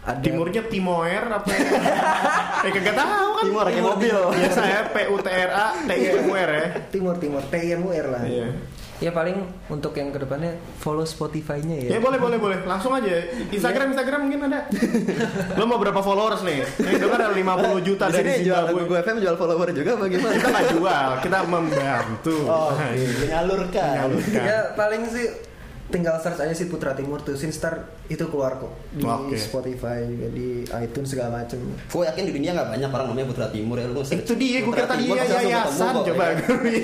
ada 0.00 0.22
Timurnya 0.22 0.62
Timoer 0.64 1.24
apa? 1.28 1.50
eh 2.66 2.70
kagak 2.70 2.94
tahu 2.94 3.28
kan. 3.34 3.44
Timur 3.44 3.64
kayak 3.66 3.82
mobil. 3.84 4.18
Biasa 4.32 4.60
ya 4.62 4.80
P 4.88 4.96
U 5.10 5.16
T 5.18 5.28
R 5.28 5.50
A 5.50 5.66
T 5.82 5.90
I 5.90 6.04
M 6.14 6.24
U 6.24 6.32
R 6.32 6.50
ya. 6.50 6.66
Timur 6.88 7.14
Timur 7.18 7.42
TMUR 7.44 8.06
lah. 8.06 8.22
Iya. 8.22 8.48
Ya 8.98 9.14
paling 9.14 9.38
untuk 9.70 9.94
yang 9.94 10.10
ke 10.10 10.18
depannya 10.18 10.58
follow 10.76 11.06
Spotify-nya 11.06 11.86
Ya 11.86 11.96
ya. 11.96 11.98
boleh 11.98 12.18
boleh 12.18 12.34
boleh 12.34 12.58
langsung 12.66 12.90
aja 12.90 13.30
Instagram 13.48 13.94
Instagram 13.94 14.26
mungkin 14.26 14.50
ada. 14.50 14.66
Lo 15.58 15.64
mau 15.64 15.78
berapa 15.78 16.02
followers 16.02 16.42
nih? 16.42 16.66
Ini 16.66 16.98
dengar 16.98 17.20
ada 17.22 17.30
50 17.30 17.78
juta 17.86 18.04
Di 18.06 18.14
dari 18.14 18.28
sini 18.34 18.46
jual 18.46 18.62
Zimbabwe. 18.66 18.82
gue 18.84 18.98
FM 19.00 19.16
jual 19.22 19.36
follower 19.38 19.68
juga 19.70 19.92
bagaimana? 19.96 20.32
Kita 20.34 20.48
nggak 20.50 20.66
jual, 20.74 21.08
kita 21.22 21.38
membantu. 21.46 22.36
Oh, 22.44 22.70
menyalurkan. 22.74 23.94
Menyalurkan. 24.10 24.42
Ya 24.42 24.58
paling 24.74 25.02
sih 25.06 25.26
tinggal 25.88 26.18
search 26.18 26.36
aja 26.38 26.52
sih 26.52 26.66
Putra 26.66 26.92
Timur 26.92 27.22
tuh 27.22 27.32
Sinstar 27.32 27.86
itu 28.08 28.24
keluar 28.24 28.56
kok 28.56 28.72
di 28.88 29.04
Oke. 29.04 29.36
Spotify 29.36 30.00
juga 30.00 30.32
di 30.32 30.64
iTunes 30.64 31.12
segala 31.12 31.44
macem. 31.44 31.60
Gue 31.86 32.08
yakin 32.08 32.24
di 32.24 32.32
dunia 32.32 32.56
nggak 32.56 32.68
banyak 32.72 32.88
orang 32.88 33.06
namanya 33.12 33.28
Putra 33.28 33.46
Timur 33.52 33.76
ya 33.76 33.84
lu 33.84 34.00
search 34.00 34.24
Itu 34.24 34.32
dia, 34.32 34.64
gue 34.64 34.72
kira 34.72 34.88
tadi 34.88 35.04
Timur 35.04 35.16
ya 35.18 35.24
yayasan 35.28 35.94
coba 36.00 36.24
ya. 36.24 36.34
gue. 36.40 36.82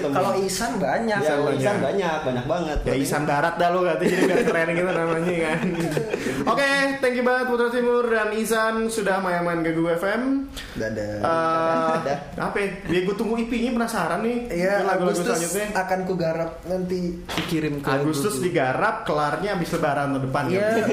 Kalau 0.00 0.32
Isan 0.40 0.72
banyak. 0.80 1.20
ya, 1.20 1.34
banyak. 1.36 1.60
Isan 1.60 1.76
banyak, 1.76 2.18
banyak 2.24 2.44
banget. 2.48 2.78
Ya 2.88 2.94
Isan 2.96 3.22
Barat 3.28 3.54
dah 3.60 3.68
lo 3.68 3.84
katanya 3.84 4.08
jadi 4.08 4.22
biar 4.24 4.40
keren 4.48 4.68
gitu 4.72 4.90
namanya 4.90 5.34
kan. 5.44 5.60
Oke, 6.52 6.68
thank 6.98 7.14
you 7.14 7.24
banget 7.24 7.44
Putra 7.52 7.68
Timur 7.68 8.04
dan 8.08 8.28
Isan 8.32 8.74
sudah 8.88 9.20
main-main 9.20 9.60
ke 9.60 9.76
Google 9.76 10.00
FM. 10.00 10.48
Dadah. 10.72 11.12
Eh, 11.20 11.92
Dadah. 12.00 12.18
apa 12.40 12.56
ya? 12.56 12.68
Biar 12.88 13.02
gue 13.04 13.16
tunggu 13.20 13.34
IP-nya 13.36 13.76
penasaran 13.76 14.24
nih. 14.24 14.38
Iya, 14.48 14.74
lagu-lagu 14.82 15.20
Agustus 15.20 15.36
selanjutnya. 15.36 15.66
akan 15.76 15.98
kugarap 16.08 16.50
nanti 16.64 17.00
dikirim 17.36 17.84
ke 17.84 17.88
Agustus 17.92 18.40
digarap, 18.40 19.04
kelarnya 19.04 19.60
habis 19.60 19.68
lebaran 19.68 20.16
tahun 20.16 20.24
depan 20.28 20.44
Iya, 20.62 20.70
ya. 20.78 20.86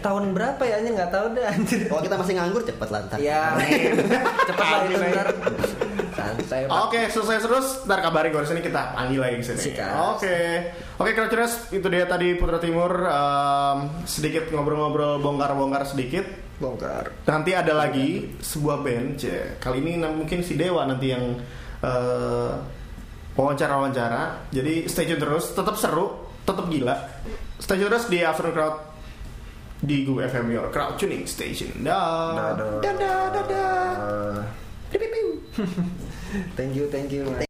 tahun 0.06 0.24
berapa 0.32 0.62
ya? 0.64 0.76
Nya 0.80 0.90
nggak 0.96 1.12
tahu 1.12 1.26
dah 1.36 1.44
anjir. 1.52 1.80
Kalau 1.92 2.02
kita 2.02 2.16
masih 2.16 2.34
nganggur 2.40 2.62
cepet 2.64 2.88
lah 2.88 3.00
ntar. 3.04 3.18
Ya, 3.28 3.42
cepet 4.48 4.66
lah 4.66 4.80
itu 4.88 4.96
ntar. 4.96 5.28
Santai. 6.16 6.60
Pak. 6.66 6.80
Oke, 6.88 7.00
selesai 7.12 7.38
terus. 7.44 7.66
Ntar 7.86 7.98
kabarin 8.00 8.30
gue 8.32 8.42
sini 8.48 8.60
kita 8.64 8.96
panggil 8.96 9.20
lagi 9.20 9.44
sini. 9.44 9.60
Oke, 10.10 10.36
oke 10.98 11.10
Crouchers, 11.14 11.72
itu 11.72 11.86
dia 11.86 12.04
tadi 12.04 12.34
Putra 12.36 12.58
Timur 12.58 12.92
em, 13.06 13.78
sedikit 14.04 14.48
ngobrol-ngobrol 14.50 15.20
bongkar-bongkar 15.22 15.84
sedikit. 15.86 16.26
Bongkar. 16.60 17.24
Nanti 17.24 17.56
ada 17.56 17.72
lagi 17.72 18.36
sebuah 18.36 18.84
band, 18.84 19.16
Cie. 19.16 19.56
kali 19.56 19.80
ini 19.80 19.96
mungkin 19.96 20.44
si 20.44 20.60
Dewa 20.60 20.84
nanti 20.84 21.08
yang 21.08 21.40
eh, 21.80 22.52
wawancara-wawancara. 23.32 24.52
Jadi 24.52 24.84
stay 24.84 25.08
tune 25.08 25.24
terus, 25.24 25.56
tetap 25.56 25.80
seru, 25.80 26.28
tetap 26.44 26.68
gila. 26.68 26.96
Stay 27.56 27.80
tune 27.80 27.88
terus 27.88 28.12
di 28.12 28.20
Afternoon 28.20 28.52
Crowd 28.52 28.76
di 29.80 30.04
Google 30.04 30.28
FM 30.28 30.52
Your 30.52 30.68
Crowd 30.68 31.00
Tuning 31.00 31.24
Station. 31.24 31.72
Dah. 31.80 32.56
Dadah. 32.56 32.80
Dadah, 32.84 33.20
dadah. 33.32 33.80
Thank 36.56 36.76
you, 36.76 36.88
thank 36.90 37.12
you. 37.12 37.49